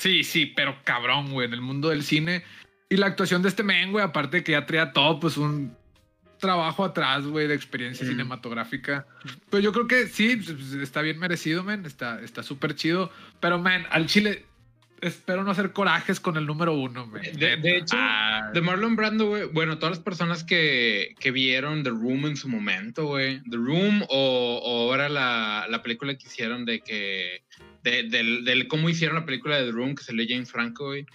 [0.00, 2.44] Sí, sí, pero cabrón, güey, en el mundo del cine.
[2.88, 5.74] Y la actuación de este men, güey, aparte de que ya traía todo, pues un
[6.38, 8.10] trabajo atrás, güey, de experiencia Mm.
[8.10, 9.06] cinematográfica.
[9.50, 11.84] Pero yo creo que sí, pues, está bien merecido, men.
[11.86, 13.10] Está está súper chido.
[13.40, 14.44] Pero, men, al chile
[15.00, 17.22] espero no hacer corajes con el número uno, men.
[17.38, 19.44] De- de hecho, Ah, De Marlon Brando, güey.
[19.46, 23.40] Bueno, todas las personas que, que vieron The Room en su momento, güey.
[23.50, 27.42] The Room o, o ahora la, la película que hicieron de que.
[27.82, 31.06] De, del, del cómo hicieron la película de The Room que salió James Franco, güey.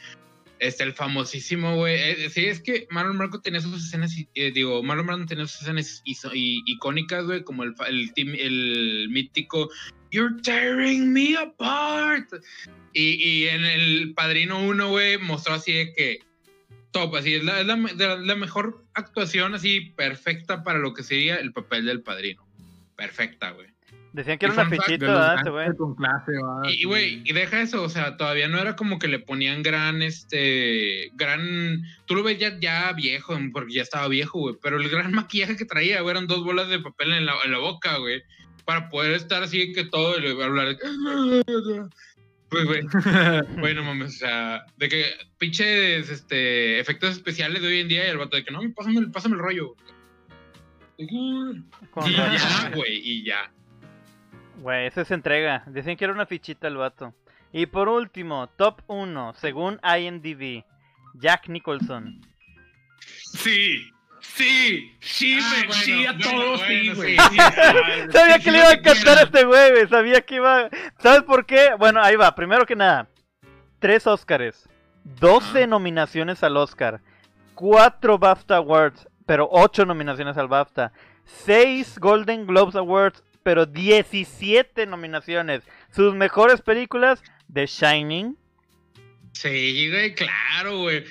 [0.62, 1.96] Este, el famosísimo, güey.
[1.96, 5.64] Eh, sí, es que Marlon Brando tenía sus escenas, eh, digo, Marlon Brando tenía sus
[5.64, 7.74] escenas icónicas, güey, como el,
[8.16, 9.72] el, mítico
[10.12, 12.30] You're tearing me apart.
[12.94, 16.20] Y, y en el Padrino 1, güey, mostró así de que
[16.92, 21.86] top, así es la- la mejor actuación así perfecta para lo que sería el papel
[21.86, 22.46] del Padrino.
[22.96, 23.71] Perfecta, güey.
[24.14, 25.76] Decían que Y era una fichita, güey?
[25.78, 26.70] con clase, va.
[26.70, 30.02] Y, güey, y deja eso, o sea, todavía no era como que le ponían gran,
[30.02, 34.90] este, gran, tú lo ves ya, ya viejo, porque ya estaba viejo, güey, pero el
[34.90, 37.98] gran maquillaje que traía, güey, eran dos bolas de papel en la, en la boca,
[38.00, 38.22] güey,
[38.66, 40.76] para poder estar así que todo, y hablar,
[42.50, 42.82] pues, güey,
[43.60, 45.06] güey, no mames, o sea, de que
[45.38, 49.00] pinches, este, efectos especiales de hoy en día, y el vato de que, no, pásame,
[49.00, 49.74] el- pásame el rollo.
[50.98, 53.52] Y ya, güey, y ya.
[54.62, 55.64] Güey, esa se entrega.
[55.68, 57.14] Decían que era una fichita el vato.
[57.52, 60.64] Y por último, top 1, según IMDb,
[61.16, 62.22] Jack Nicholson.
[63.34, 63.92] Sí,
[64.22, 67.18] sí, sí, Ah, bueno, sí, a bueno, todos sí, bueno, güey.
[67.18, 69.88] sí, sí, Sabía sí, que le iba a cantar a este güey, güey.
[69.88, 70.70] Sabía que iba.
[71.00, 71.72] ¿Sabes por qué?
[71.78, 72.34] Bueno, ahí va.
[72.36, 73.08] Primero que nada,
[73.80, 74.70] tres Oscars,
[75.04, 75.68] 12 Ah.
[75.68, 77.02] nominaciones al Oscar,
[77.56, 80.92] 4 BAFTA Awards, pero 8 nominaciones al BAFTA,
[81.26, 85.64] 6 Golden Globes Awards, pero 17 nominaciones.
[85.92, 87.22] Sus mejores películas:
[87.52, 88.38] The Shining,
[89.34, 91.06] Sí, güey, claro, güey.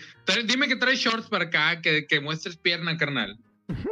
[0.44, 3.36] Dime que traes shorts para acá, que, que muestres pierna, carnal.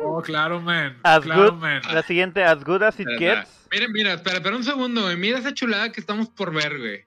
[0.03, 0.99] Oh, claro, man.
[1.03, 1.83] As claro, Good, man.
[1.93, 3.49] la siguiente, As Good As It Espera, Gets.
[3.51, 3.69] espera.
[3.73, 5.17] Miren, mira, espera, espera un segundo, güey.
[5.17, 7.05] Mira esa chulada que estamos por ver, güey.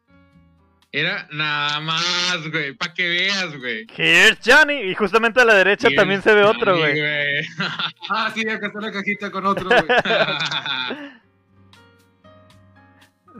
[0.94, 3.88] Era nada más, güey, para que veas, güey.
[3.96, 4.82] Here's Johnny.
[4.90, 7.00] Y justamente a la derecha también se ve otro, güey.
[8.10, 9.84] Ah, sí, acá está la cajita con otro, güey.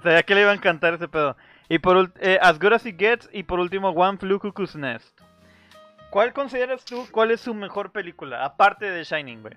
[0.02, 1.36] Sabía que le iba a encantar ese pedo.
[1.70, 3.30] Y por eh, As Good As It Gets.
[3.34, 5.20] Y por último, One Flew Cuckoo's Nest.
[6.10, 7.08] ¿Cuál consideras tú?
[7.12, 8.44] ¿Cuál es su mejor película?
[8.44, 9.56] Aparte de Shining, güey.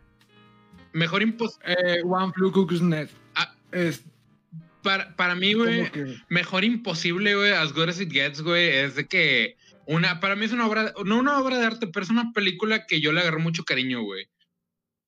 [0.93, 1.74] Mejor imposible.
[1.76, 3.16] Eh, One Flew Cuckoo's Nest.
[3.35, 3.53] Ah.
[3.72, 4.05] Es
[4.85, 6.14] Para, para mí, güey, que...
[6.28, 9.57] mejor imposible, güey, As Good As It Gets, güey, es de que
[9.87, 12.87] una, para mí es una obra, no una obra de arte, pero es una película
[12.87, 14.28] que yo le agarré mucho cariño, güey.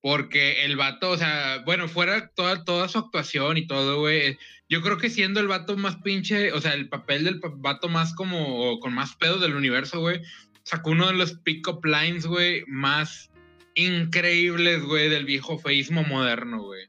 [0.07, 4.39] Porque el vato, o sea, bueno, fuera toda, toda su actuación y todo, güey,
[4.69, 8.15] yo creo que siendo el vato más pinche, o sea, el papel del vato más
[8.15, 10.21] como, con más pedo del universo, güey,
[10.63, 13.33] sacó uno de los pick-up lines, güey, más
[13.75, 16.87] increíbles, güey, del viejo feísmo moderno, güey.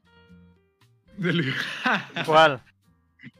[1.16, 1.52] del-
[2.24, 2.62] ¿Cuál?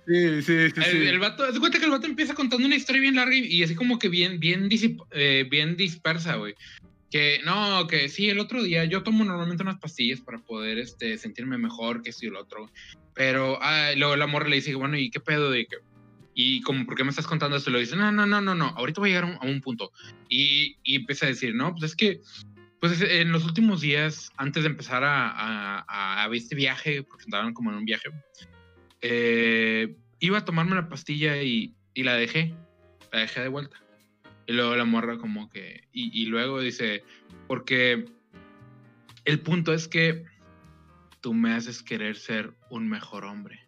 [0.08, 0.72] sí, sí, sí.
[0.74, 1.06] El, sí.
[1.06, 3.62] el vato, haz cuenta que el vato empieza contando una historia bien larga y, y
[3.62, 6.56] así como que bien, bien, disip- eh, bien dispersa, güey.
[7.10, 11.16] Que no, que sí, el otro día yo tomo normalmente unas pastillas para poder este,
[11.16, 12.70] sentirme mejor que esto y el otro.
[13.14, 15.56] Pero ah, luego la morra le dice, bueno, ¿y qué pedo?
[15.56, 15.76] Y, que,
[16.34, 17.70] y como, ¿por qué me estás contando esto?
[17.70, 19.90] Y le dice, no, no, no, no, no, ahorita voy a llegar a un, punto.
[20.28, 22.20] Y, y empieza a decir, no, pues es que,
[22.80, 27.24] pues en los últimos días, antes de empezar a, a, a- a este viaje, porque
[27.24, 28.10] andaban como en un viaje,
[29.00, 32.54] eh, iba a tomarme la pastilla y, y la dejé.
[33.12, 33.82] La dejé de vuelta.
[34.48, 35.84] Y luego la morra como que...
[35.92, 37.04] Y, y luego dice,
[37.46, 38.06] porque
[39.26, 40.24] el punto es que
[41.20, 43.60] tú me haces querer ser un mejor hombre.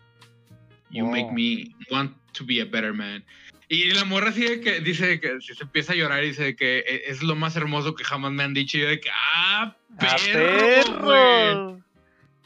[0.91, 3.23] You make me want to be a better man.
[3.69, 7.03] Y la morra sigue que dice que se empieza a llorar y dice que e-
[7.07, 8.79] es lo más hermoso que jamás me han dicho.
[8.79, 10.99] Y yo de que, ¡ah, ¡A perro!
[11.03, 11.05] güey".
[11.05, 11.85] perro!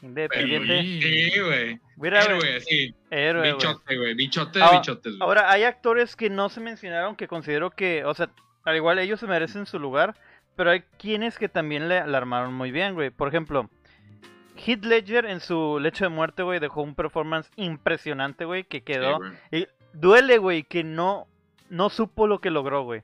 [0.01, 1.01] Pero, Independiente.
[1.31, 1.79] Sí, güey.
[1.97, 2.21] Mira.
[2.23, 2.93] Héroe, sí.
[3.09, 3.53] Héroe.
[3.53, 4.13] Bichote, güey.
[4.15, 5.21] Bichote de bichotes, güey.
[5.21, 8.29] Ahora, hay actores que no se mencionaron que considero que, o sea,
[8.63, 10.15] al igual ellos se merecen su lugar,
[10.55, 13.09] pero hay quienes que también le, la armaron muy bien, güey.
[13.11, 13.69] Por ejemplo,
[14.57, 19.19] Heath Ledger en su lecho de muerte, güey, dejó un performance impresionante, güey, que quedó.
[19.51, 21.27] y duele, güey, que no,
[21.69, 23.03] no supo lo que logró, güey.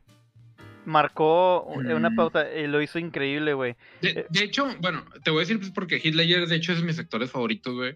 [0.85, 2.15] Marcó una Mm.
[2.15, 3.71] pauta y lo hizo increíble, güey.
[4.01, 4.13] Eh.
[4.13, 6.79] De, de hecho, bueno, te voy a decir pues porque Heath Ledger, de hecho, es
[6.79, 7.95] de mis actores favoritos, güey.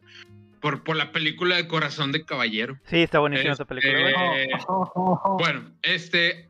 [0.65, 2.79] Por, por la película de Corazón de Caballero.
[2.85, 4.41] Sí, está buenísima esa película.
[4.41, 4.49] Eh,
[5.37, 6.49] Bueno, este.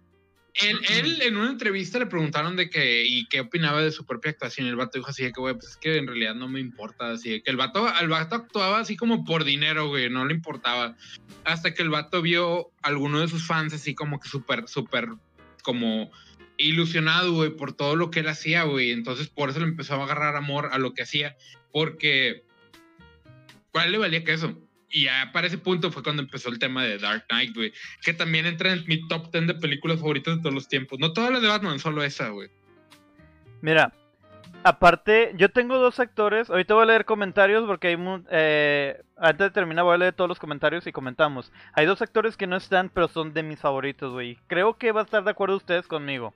[0.54, 4.32] Él, él en una entrevista le preguntaron de que y qué opinaba de su propia
[4.32, 4.68] actuación.
[4.68, 7.12] El vato dijo así de que, güey, pues es que en realidad no me importa.
[7.12, 10.34] Así de que el vato, el vato actuaba así como por dinero, güey, no le
[10.34, 10.96] importaba.
[11.44, 15.10] Hasta que el vato vio a alguno de sus fans así como que súper, súper,
[15.62, 16.10] como
[16.56, 18.92] ilusionado, güey, por todo lo que él hacía, güey.
[18.92, 21.36] Entonces por eso le empezó a agarrar amor a lo que hacía.
[21.74, 22.45] Porque,
[23.76, 24.54] ¿cuál le valía que eso?
[24.90, 27.74] Y ya para ese punto fue cuando empezó el tema de Dark Knight, güey.
[28.02, 30.98] Que también entra en mi top 10 de películas favoritas de todos los tiempos.
[30.98, 32.48] No todas las de Batman, solo esa, güey.
[33.60, 33.92] Mira,
[34.64, 36.50] aparte, yo tengo dos actores.
[36.50, 37.98] Ahorita voy a leer comentarios porque hay.
[38.32, 41.52] eh, antes de terminar, voy a leer todos los comentarios y comentamos.
[41.74, 44.38] Hay dos actores que no están, pero son de mis favoritos, güey.
[44.48, 46.34] Creo que va a estar de acuerdo ustedes conmigo.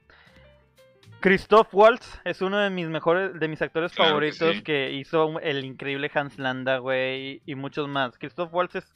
[1.19, 4.61] Christoph Waltz es uno de mis mejores, de mis actores Claro que favoritos sí.
[4.63, 8.17] que hizo el increíble Hans Landa, güey, y, muchos más.
[8.17, 8.95] Christoph Waltz es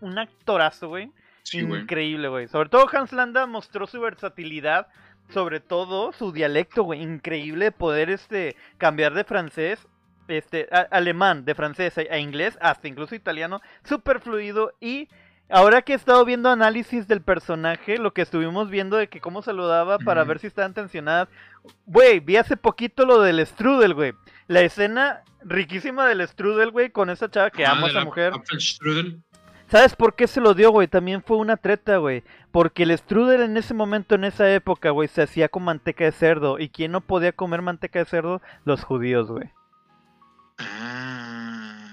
[0.00, 1.10] un actorazo, güey.
[1.42, 1.58] Sí.
[1.60, 2.48] Increíble, güey.
[2.48, 4.88] Sobre todo Hans Landa mostró su versatilidad,
[5.28, 7.02] sobre todo su dialecto, güey.
[7.02, 9.86] Increíble de poder este cambiar de francés,
[10.28, 15.08] este a- alemán, de francés a, a inglés, hasta incluso italiano, súper fluido y
[15.50, 19.42] ahora que he estado viendo análisis del personaje, lo que estuvimos viendo de que cómo
[19.42, 20.28] saludaba para Ujú.
[20.28, 21.28] ver si estaban tensionadas.
[21.86, 24.12] Güey, vi hace poquito lo del strudel, güey.
[24.46, 28.32] La escena riquísima del strudel, güey, con esa chava que Ah, amo a esa mujer.
[29.68, 30.88] ¿Sabes por qué se lo dio, güey?
[30.88, 32.24] También fue una treta, güey.
[32.50, 36.10] Porque el strudel en ese momento, en esa época, güey, se hacía con manteca de
[36.12, 36.58] cerdo.
[36.58, 38.42] ¿Y quién no podía comer manteca de cerdo?
[38.64, 39.48] Los judíos, güey.
[40.58, 41.39] Ah,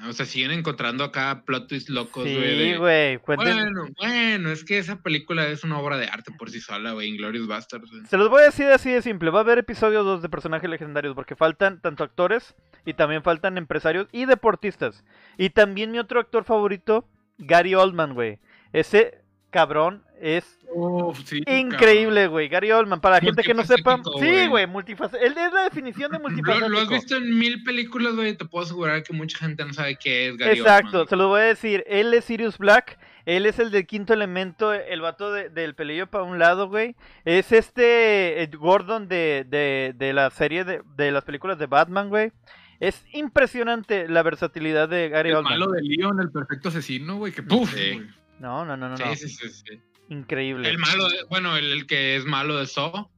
[0.08, 2.72] o sea, siguen encontrando acá plot twists locos, güey.
[2.72, 3.18] Sí, güey.
[3.26, 7.10] Bueno, bueno, es que esa película es una obra de arte por sí sola, güey.
[7.10, 7.90] Inglorious Bastards.
[8.10, 9.30] Se los voy a decir así de simple.
[9.30, 11.16] Va a haber episodio 2 de personajes legendarios.
[11.16, 12.56] Porque faltan tanto actores
[12.86, 15.04] y también faltan empresarios y deportistas.
[15.38, 18.40] Y también mi otro actor favorito, Gary Oldman, güey.
[18.74, 19.22] Ese
[19.58, 22.48] cabrón es Uf, sí, increíble, güey.
[22.50, 23.02] Gary Oldman.
[23.02, 24.00] Para la gente que no sepa.
[24.20, 24.68] Sí, güey.
[24.68, 25.26] multifacético.
[25.26, 26.70] Él es la definición de Lo, multifacético.
[26.70, 28.36] lo has visto en mil películas, güey.
[28.36, 31.08] Te puedo asegurar que mucha gente no sabe qué es Gary Exacto, Oldman.
[31.08, 31.84] se lo voy a decir.
[31.88, 33.00] Él es Sirius Black.
[33.26, 36.96] Él es el del quinto elemento, el vato de- del pelillo para un lado, güey.
[37.26, 42.08] Es este eh, Gordon de, de, de la serie de, de las películas de Batman,
[42.10, 42.32] güey.
[42.80, 45.60] Es impresionante la versatilidad de Gary El Oldman.
[45.60, 47.34] malo de Leon, el perfecto asesino, güey.
[47.34, 48.02] Que puf, Sí.
[48.40, 49.16] No, no, no, no, no.
[49.16, 49.82] Sí, sí, sí, sí.
[50.10, 50.70] Increíble.
[50.70, 53.10] El malo, de- bueno, el, el que es malo de Saw.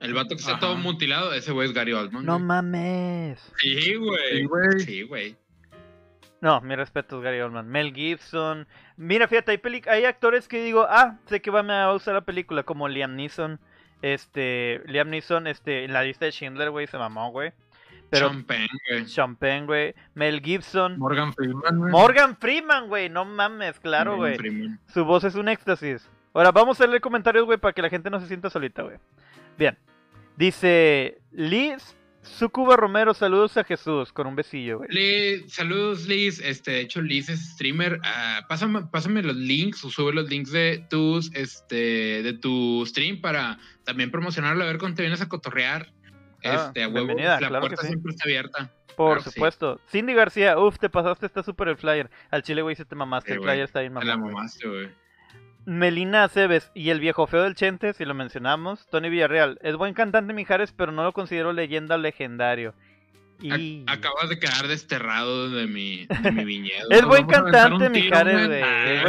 [0.00, 0.60] El vato que está Ajá.
[0.60, 2.24] todo mutilado, ese güey es Gary Oldman.
[2.24, 2.44] No güey.
[2.44, 3.40] mames.
[3.58, 4.80] Sí, Sí, güey.
[4.80, 5.36] Sí, güey.
[6.42, 7.66] No, mi respeto es Gary Oldman.
[7.68, 8.68] Mel Gibson.
[8.96, 12.20] Mira, fíjate, hay, peli- hay actores que digo, ah, sé que van a usar la
[12.26, 13.58] película, como Liam Neeson.
[14.02, 17.52] Este, Liam Neeson, este, en la lista de Schindler, güey, se mamó, güey.
[18.10, 19.06] Pero Sean Penn, güey.
[19.06, 19.94] Sean Penn, güey.
[20.14, 20.98] Mel Gibson.
[20.98, 21.92] Morgan Freeman, güey.
[21.92, 23.08] Morgan Freeman, güey.
[23.08, 24.38] No mames, claro, güey.
[24.92, 26.08] Su voz es un éxtasis.
[26.32, 28.96] Ahora, vamos a leer comentarios, güey, para que la gente no se sienta solita, güey.
[29.58, 29.76] Bien.
[30.36, 31.96] Dice Liz
[32.26, 34.90] Sucuba Romero, saludos a Jesús, con un besillo, güey.
[34.90, 39.90] Liz, saludos Liz, este, de hecho Liz es streamer, Ah, pásame, pásame los links o
[39.90, 44.96] sube los links de tus, este, de tu stream para también promocionarlo, a ver cuando
[44.96, 45.92] te vienes a cotorrear,
[46.48, 47.88] Ah, este, a huevo, bienvenida, la claro puerta sí.
[47.88, 48.70] siempre está abierta.
[48.96, 49.34] Por claro que sí.
[49.34, 49.80] supuesto.
[49.90, 52.10] Cindy García, uff, te pasaste, está súper el flyer.
[52.30, 54.34] Al chile, güey, se te mamaste, Sí, el flyer está bien Te la mamado.
[54.36, 54.88] mamaste, güey.
[55.66, 58.86] Melina Aceves y el viejo feo del Chente, si lo mencionamos.
[58.88, 62.72] Tony Villarreal, es buen cantante Mijares, pero no lo considero leyenda o legendario.
[63.40, 63.84] Y...
[63.86, 66.88] Acabas de quedar desterrado de mi, de mi viñedo.
[66.90, 68.62] Es buen cantante Mijares, güey.
[68.62, 69.02] Ah,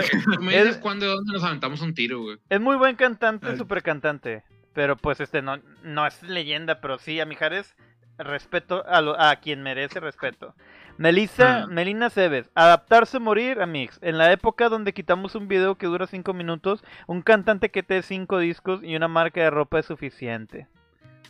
[0.51, 2.37] Es cuándo dónde nos aventamos un tiro, güey.
[2.49, 3.57] Es muy buen cantante, Ay.
[3.57, 4.43] super cantante.
[4.77, 7.75] Pero pues este no, no es leyenda, pero sí, a Mijares
[8.19, 10.53] respeto a, lo- a quien merece respeto.
[10.99, 11.67] Melissa, Ah.
[11.67, 13.97] Melina Cebes, adaptarse morir, Amix.
[14.03, 17.95] En la época donde quitamos un video que dura 5 minutos, un cantante que te
[17.95, 20.67] dé 5 discos y una marca de ropa es suficiente.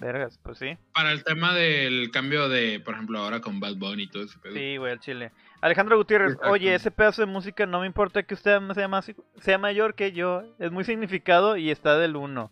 [0.01, 0.77] Vergas, pues sí.
[0.93, 4.37] Para el tema del cambio de, por ejemplo, ahora con Bad Bunny y todo ese
[4.39, 4.53] pedo.
[4.55, 5.31] Sí, güey, al chile.
[5.61, 6.51] Alejandro Gutiérrez, Exacto.
[6.51, 10.11] oye, ese pedazo de música no me importa que usted sea, más, sea mayor que
[10.11, 10.43] yo.
[10.59, 12.51] Es muy significado y está del 1.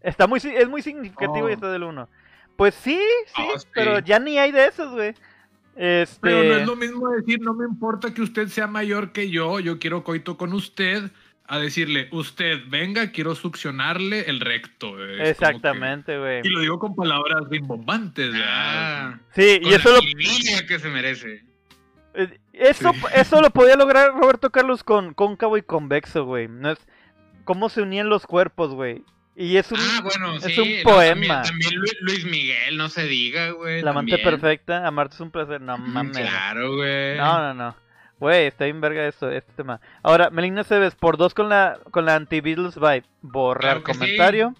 [0.00, 1.54] Está muy, es muy significativo y Oh.
[1.54, 2.08] está del 1.
[2.56, 2.98] Pues sí,
[3.34, 3.66] sí, Oh, sí.
[3.74, 5.14] pero ya ni hay de esos, güey.
[5.74, 6.18] Este...
[6.22, 9.60] Pero no es lo mismo decir, no me importa que usted sea mayor que yo,
[9.60, 11.10] yo quiero coito con usted,
[11.48, 14.88] a decirle, usted, venga, quiero succionarle el recto.
[14.88, 16.40] Es como que- Exactamente, güey.
[16.42, 18.46] Y lo digo con palabras rimbombantes, ¿verdad?
[18.48, 20.66] Ah, Sí, con y eso la lo...
[20.66, 21.44] que se merece.
[22.14, 26.48] Eh, Eso, eso lo podía lograr Roberto Carlos con cóncavo y convexo, güey.
[26.48, 26.78] No es
[27.44, 29.04] cómo se unían los cuerpos, güey.
[29.38, 30.58] Y es un, Ah, bueno, es sí.
[30.60, 31.42] un no, poema.
[31.42, 33.82] también, también Lu- Luis Miguel, no se diga, güey.
[33.82, 34.30] la amante también.
[34.40, 35.60] perfecta, amarte es un placer.
[35.60, 36.16] No mames.
[36.16, 37.16] Claro, güey.
[37.18, 37.76] No, no, no.
[38.18, 39.78] Güey, está bien verga esto, este tema.
[40.02, 43.04] Ahora, Melina Cebes, por dos con la con la anti-Beatles vibe.
[43.20, 43.98] Borrar Claro que sí.
[43.98, 44.54] comentario.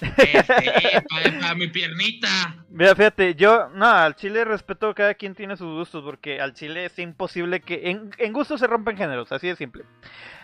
[0.00, 1.02] Este,
[1.40, 2.28] para mi piernita.
[2.70, 6.84] Mira, fíjate, yo, no, al chile respeto, cada quien tiene sus gustos, porque al chile
[6.84, 9.84] es imposible que, en, en gustos se rompen géneros, así de simple.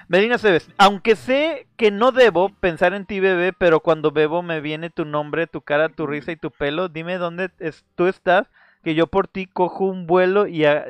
[0.09, 4.61] Medina Cebes, aunque sé que no debo pensar en ti, bebé, pero cuando bebo me
[4.61, 8.49] viene tu nombre, tu cara, tu risa y tu pelo, dime dónde es- tú estás,
[8.83, 10.85] que yo por ti cojo un vuelo y a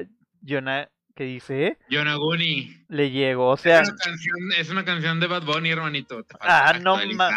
[0.47, 1.79] Jonah, ¿qué dice?
[1.91, 2.85] Yonaguni.
[2.89, 6.23] Le llego, o sea, es, una canción, es una canción de Bad Bunny, hermanito.
[6.25, 7.31] Te Ah, no ma-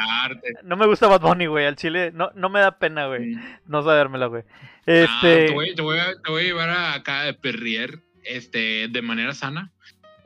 [0.64, 3.36] no me gusta Bad Bunny, güey, al chile, no, no me da pena, güey,
[3.68, 4.44] no sabérmela, güey.
[4.86, 5.08] Este...
[5.10, 8.88] Ah, te, voy, te voy a, te voy a llevar a acá de Perrier este,
[8.90, 9.72] de manera sana.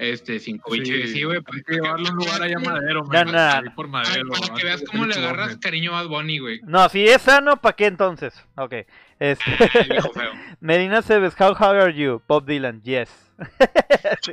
[0.01, 0.83] Este, sin COVID.
[0.83, 1.41] Sí, Sí, güey.
[1.41, 4.09] para Hay que llevarlo a un lugar allá Madero, man, por Para,
[4.57, 6.59] que veas de cómo le agarras cariño a Bad Bunny, güey.
[6.63, 8.33] No, si es sano, ¿para qué entonces?
[8.55, 8.73] Ok.
[9.19, 9.43] Este...
[9.69, 10.31] Feo.
[10.59, 12.19] Medina Cebes, how hard are you?
[12.27, 13.09] Bob Dylan, yes.
[14.21, 14.31] Sí,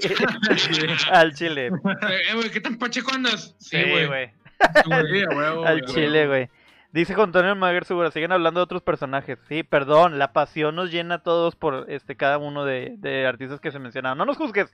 [1.10, 1.66] Al chile.
[1.66, 3.54] Eh, güey, ¿qué tan pacheco andas?
[3.58, 4.06] Sí, Sí, güey.
[4.06, 4.26] güey.
[4.28, 5.22] Sí,
[5.66, 6.48] Al chile, güey.
[6.90, 9.38] Dice Juan Antonio Maguer Segura, siguen hablando de otros personajes.
[9.46, 13.60] Sí, perdón, la pasión nos llena a todos por este cada uno de, de artistas
[13.60, 14.16] que se mencionaron.
[14.16, 14.72] No nos juzgues.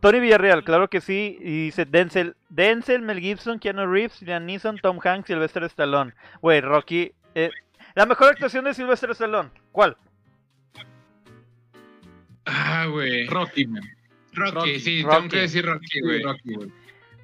[0.00, 1.38] Tony Villarreal, claro que sí.
[1.40, 6.12] Y dice Denzel, Denzel, Mel Gibson, Keanu Reeves, Liam Neeson, Tom Hanks, Sylvester Stallone.
[6.42, 7.12] Güey, Rocky.
[7.34, 7.50] eh,
[7.94, 9.50] la mejor actuación de Sylvester Stallone.
[9.72, 9.96] ¿Cuál?
[12.46, 13.26] Ah, güey.
[13.26, 13.82] Rocky, man.
[14.34, 14.80] Rocky, Rocky.
[14.80, 15.16] sí, Rocky.
[15.16, 16.22] tengo que decir Rocky, güey.
[16.22, 16.72] Rocky, güey.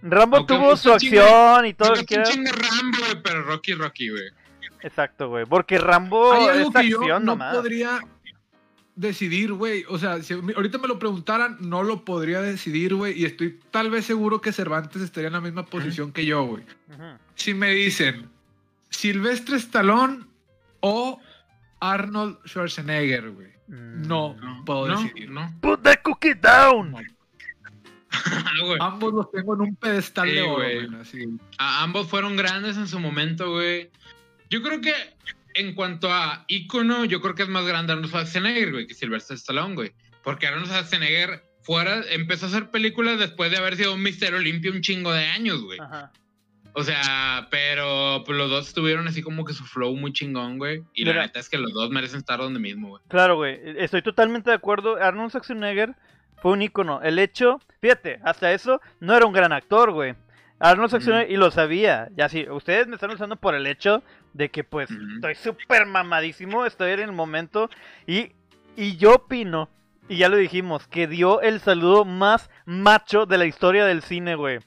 [0.03, 4.22] Rambo Aunque tuvo su acción y todo lo que Rambo, güey, pero Rocky, Rocky, güey.
[4.82, 5.44] Exacto, güey.
[5.46, 7.55] Porque Rambo Hay es yo acción no nomás.
[7.55, 8.01] podría
[8.94, 9.84] decidir, güey.
[9.88, 13.18] O sea, si me- ahorita me lo preguntaran, no lo podría decidir, güey.
[13.20, 16.64] Y estoy tal vez seguro que Cervantes estaría en la misma posición que yo, güey.
[17.34, 18.28] Si me dicen
[18.88, 20.24] Silvestre Stallone
[20.80, 21.20] o
[21.80, 23.48] Arnold Schwarzenegger, güey.
[23.68, 24.07] Mm.
[24.09, 25.30] No, No, puedo no, decidir.
[25.30, 25.55] no.
[25.61, 26.94] Put the cookie down.
[28.81, 30.65] Ambos los tengo en un pedestal Sí, de oro.
[31.59, 33.91] A- ambos fueron grandes en su momento, güey.
[34.49, 34.93] Yo creo que
[35.55, 39.37] en cuanto a ícono, yo creo que es más grande Arnold Schwarzenegger, güey, que Sylvester
[39.37, 39.93] Stallone, güey.
[40.23, 44.71] Porque Arnold Schwarzenegger fuera, empezó a hacer películas después de haber sido un Mister Olimpia
[44.73, 45.79] un chingo de años, güey.
[45.81, 46.13] Ajá.
[46.73, 50.83] O sea, pero pues, los dos tuvieron así como que su flow muy chingón, güey.
[50.95, 51.17] Y Mira.
[51.17, 53.03] la neta es que los dos merecen estar donde mismo, güey.
[53.09, 53.59] Claro, güey.
[53.77, 54.97] Estoy totalmente de acuerdo.
[54.97, 55.97] Arnold Schwarzenegger
[56.41, 57.01] fue un ícono.
[57.03, 60.14] El hecho, fíjate, hasta eso no era un gran actor, güey.
[60.59, 62.09] Arnold Schwarzenegger, y lo sabía.
[62.14, 64.03] Ya sí, ustedes me están usando por el hecho
[64.34, 67.70] de que, pues, estoy súper mamadísimo, estoy en el momento.
[68.07, 68.32] Y,
[68.76, 69.70] y yo opino,
[70.09, 74.34] y ya lo dijimos, que dio el saludo más macho de la historia del cine,
[74.34, 74.59] güey.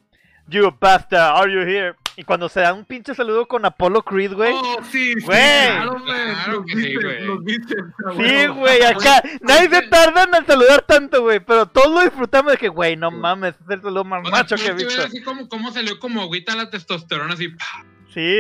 [0.48, 1.96] You bastard, are you here?
[2.16, 4.54] Y cuando se da un pinche saludo con Apollo Creed, güey.
[4.54, 5.40] Oh, sí, sí, Güey.
[5.40, 6.04] claro, güey.
[6.34, 8.30] Claro Los que sí, güey.
[8.30, 12.58] Sí, güey, acá nadie se tarda en saludar tanto, güey, pero todos lo disfrutamos de
[12.58, 15.02] que, güey, no mames, es el saludo más O sea, macho que he visto.
[15.04, 17.86] así como, como salió como agüita la testosterona así, ¡pah!
[18.14, 18.40] Sí.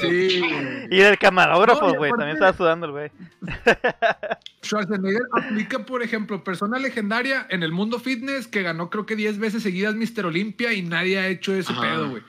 [0.00, 0.42] Sí,
[0.90, 3.10] y del camarógrafo, güey, también estaba sudando el güey.
[4.64, 9.38] Schwarzenegger aplica, por ejemplo, persona legendaria en el mundo fitness que ganó creo que 10
[9.38, 10.26] veces seguidas Mr.
[10.26, 11.82] Olympia y nadie ha hecho ese Ajá.
[11.82, 12.22] pedo, güey.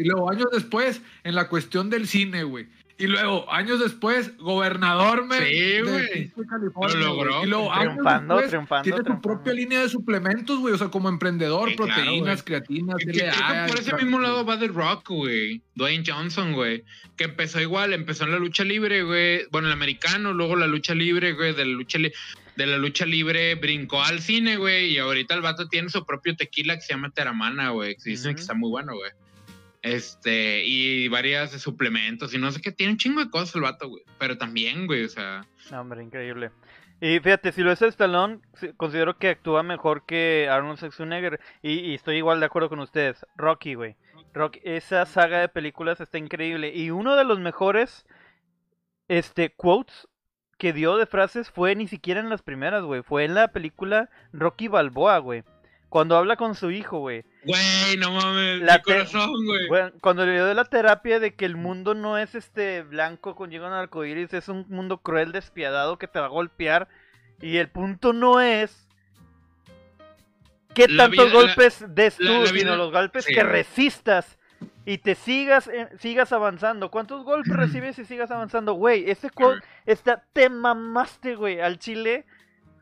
[0.00, 2.66] Y luego años después, en la cuestión del cine, güey.
[2.98, 6.30] Y luego, años después, gobernador, men, Sí, güey.
[6.48, 7.44] California, Lo logró.
[7.44, 9.22] Y luego, Triunfando, después, triunfando, Tiene su triunfando.
[9.22, 10.74] propia línea de suplementos, güey.
[10.74, 12.44] O sea, como emprendedor, Sí, claro, proteínas, güey.
[12.44, 15.62] creatinas, Que- que creo LA, que por ese mismo lado va The Rock, güey.
[15.74, 16.84] Dwayne Johnson, güey.
[17.16, 19.46] Que empezó igual, empezó en la lucha libre, güey.
[19.50, 21.54] Bueno, el americano, luego la lucha libre, güey.
[21.54, 22.12] De la lucha, li-
[22.56, 24.90] de la lucha libre brincó al cine, güey.
[24.92, 27.96] Y ahorita el vato tiene su propio tequila que se llama Teramana, güey.
[27.96, 29.10] Que dicen que está muy bueno, güey.
[29.82, 32.72] Este, y varias suplementos y no sé qué.
[32.72, 34.02] Tiene un chingo de cosas el vato, güey.
[34.18, 35.46] Pero también, güey, o sea.
[35.72, 36.50] Hombre, increíble.
[37.00, 38.40] Y fíjate, si lo es Stallone,
[38.76, 41.40] considero que actúa mejor que Arnold Schwarzenegger.
[41.62, 43.24] Y, y estoy igual de acuerdo con ustedes.
[43.36, 43.96] Rocky, güey.
[44.34, 46.72] Rocky, esa saga de películas está increíble.
[46.74, 48.06] Y uno de los mejores
[49.08, 50.08] este, quotes
[50.58, 53.02] que dio de frases fue ni siquiera en las primeras, güey.
[53.02, 55.42] Fue en la película Rocky Balboa, güey.
[55.88, 57.24] Cuando habla con su hijo, güey.
[57.44, 58.60] Güey, no mames.
[58.60, 59.68] La mi corazón, güey.
[59.68, 63.50] Bueno, cuando le dio la terapia de que el mundo no es este blanco con
[63.50, 66.88] llegó un arcoíris, es un mundo cruel, despiadado que te va a golpear.
[67.40, 68.86] Y el punto no es
[70.74, 73.34] qué La tantos vida- la- golpes des tú, la- sino los golpes sí.
[73.34, 74.38] que resistas
[74.84, 76.90] y te sigas eh, sigas avanzando.
[76.90, 78.74] ¿Cuántos golpes recibes y sigas avanzando?
[78.74, 82.26] Güey, ese quote está, te mamaste, güey, al chile.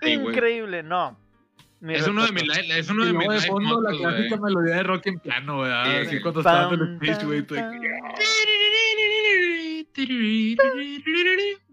[0.02, 0.10] Sí.
[0.12, 1.16] Increíble, no.
[1.80, 4.82] Mi Es uno de mis es uno de mis de fondo la clásica melodía de
[4.82, 5.70] rock en piano, güey.
[5.72, 7.46] ah, Sí, Así cuando estaba en el speech, güey.
[7.46, 7.98] que-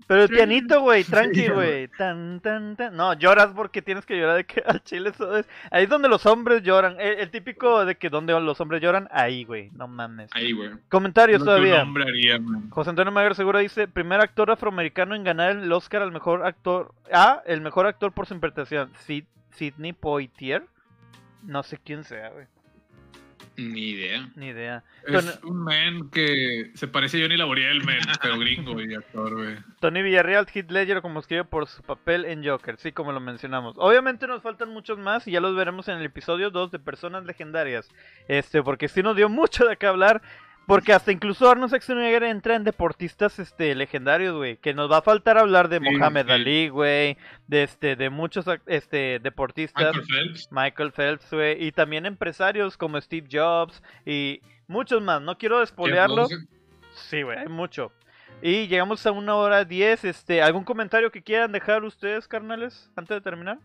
[0.07, 0.35] Pero el Sí.
[0.35, 1.87] pianito, güey, Sí, tranqui, güey.
[1.87, 2.95] Tan, tan, tan.
[2.95, 5.47] No, lloras porque tienes que llorar de que al chile eso es.
[5.71, 6.97] Ahí es donde los hombres lloran.
[6.99, 9.71] El, el típico de que donde los hombres lloran, ahí, güey.
[9.73, 10.29] No mames.
[10.33, 10.69] Ahí, güey.
[10.89, 11.81] Comentarios un todavía.
[11.81, 12.39] haría.
[12.69, 16.93] José Antonio Maguer Segura dice, primer actor afroamericano en ganar el Oscar al mejor actor.
[17.11, 18.91] Ah, el mejor actor por su interpretación.
[19.07, 19.25] Sid-
[19.55, 20.65] Sidney Poitier.
[21.43, 22.47] No sé quién sea, güey.
[23.57, 24.29] Ni idea.
[24.35, 24.83] Ni idea.
[25.07, 29.55] Es un man que se parece a Johnny Laboriel, man, pero gringo y actor, güey.
[29.79, 33.75] Tony Villarreal, Heath Ledger como escribe por su papel en Joker, sí, como lo mencionamos.
[33.77, 37.25] Obviamente nos faltan muchos más y ya los veremos en el episodio 2 de Personas
[37.25, 37.89] Legendarias.
[38.27, 40.21] Este, porque sí nos dio mucho de qué hablar.
[40.67, 44.57] Porque hasta incluso Arnold Schwarzenegger entra en deportistas este, legendarios, güey.
[44.57, 46.31] Que nos va a faltar hablar de Sí, Mohamed sí.
[46.31, 47.17] Ali, güey.
[47.47, 49.93] De, este, de muchos este, deportistas.
[49.95, 50.47] Michael Phelps.
[50.51, 51.63] Michael Phelps, güey.
[51.63, 55.21] Y también empresarios como Steve Jobs y muchos más.
[55.21, 56.27] No quiero despolearlo.
[56.95, 57.91] Sí, güey, hay mucho.
[58.41, 60.03] Y llegamos a una hora diez.
[60.03, 63.59] Este, ¿Algún comentario que quieran dejar ustedes, carnales, antes de terminar?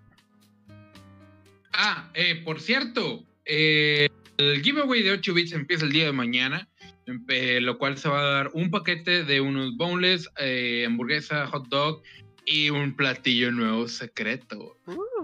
[1.72, 6.68] Ah, eh, por cierto, eh, el giveaway de 8 bits empieza el día de mañana,
[7.06, 11.68] empe- lo cual se va a dar un paquete de unos boneless, eh, hamburguesa, hot
[11.68, 12.02] dog
[12.46, 14.76] y un platillo nuevo secreto.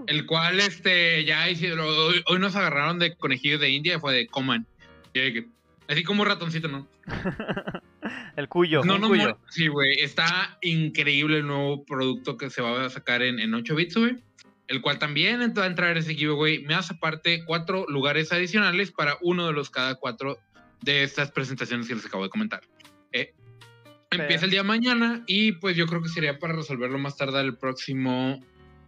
[0.07, 4.27] El cual, este, ya hicieron, hoy, hoy nos agarraron de conejillos de India, fue de
[4.27, 4.65] coman.
[5.87, 6.87] Así como ratoncito, ¿no?
[8.35, 8.83] el cuyo.
[8.83, 9.37] No, un no, cuyo.
[9.49, 9.99] sí, güey.
[9.99, 14.17] Está increíble el nuevo producto que se va a sacar en, en 8 bits, güey.
[14.67, 16.61] El cual también va a entrar ese giveaway.
[16.63, 20.37] Me hace aparte cuatro lugares adicionales para uno de los cada cuatro
[20.81, 22.61] de estas presentaciones que les acabo de comentar.
[23.11, 23.33] Eh,
[24.11, 27.41] empieza el día de mañana y pues yo creo que sería para resolverlo más tarde
[27.41, 28.41] el próximo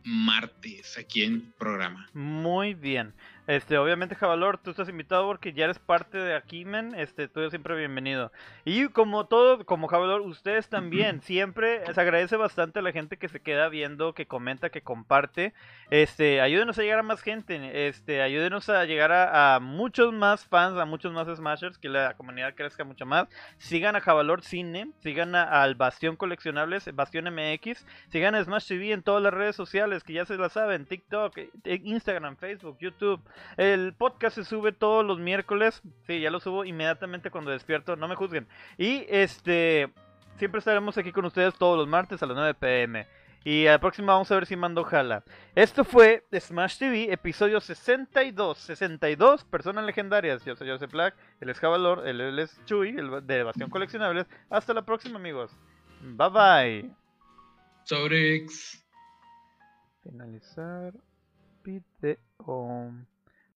[0.04, 2.10] martes aquí en programa.
[2.14, 3.14] Muy bien.
[3.50, 6.94] Este, obviamente, Javalor, tú estás invitado porque ya eres parte de aquí, men.
[6.94, 8.32] Este, tú eres siempre bienvenido.
[8.64, 11.24] Y como todo, como Javalor, ustedes también.
[11.24, 15.56] Siempre se agradece bastante a la gente que se queda viendo, que comenta, que comparte.
[15.90, 17.88] Este, ayúdenos a llegar a más gente.
[17.88, 22.14] Este, ayúdenos a llegar a, a muchos más fans, a muchos más Smashers, que la
[22.14, 23.28] comunidad crezca mucho más.
[23.58, 28.92] Sigan a Javalor Cine, sigan a- al Bastión Coleccionables, Bastión MX, sigan a Smash TV
[28.92, 31.50] en todas las redes sociales, que ya se la saben, TikTok, eh,
[31.84, 33.20] Instagram, Facebook, YouTube.
[33.58, 35.82] El podcast se sube todos los miércoles.
[36.08, 37.96] Sí, ya lo subo inmediatamente cuando despierto.
[37.96, 38.48] No me juzguen.
[38.78, 39.92] Y este.
[40.38, 43.08] Siempre estaremos aquí con ustedes todos los martes a las 9 pm.
[43.44, 45.24] Y a la próxima vamos a ver si mando jala.
[45.56, 48.58] Esto fue Smash TV, episodio 62.
[48.58, 50.44] 62 personas legendarias.
[50.44, 54.28] Yo soy Joseph Black, él es Javalor, él, él es Chuy, el de Bastión Coleccionables.
[54.50, 55.52] Hasta la próxima, amigos.
[56.02, 56.96] Bye bye.
[57.84, 58.46] Sobre.
[60.04, 60.94] Finalizar
[61.64, 62.94] video.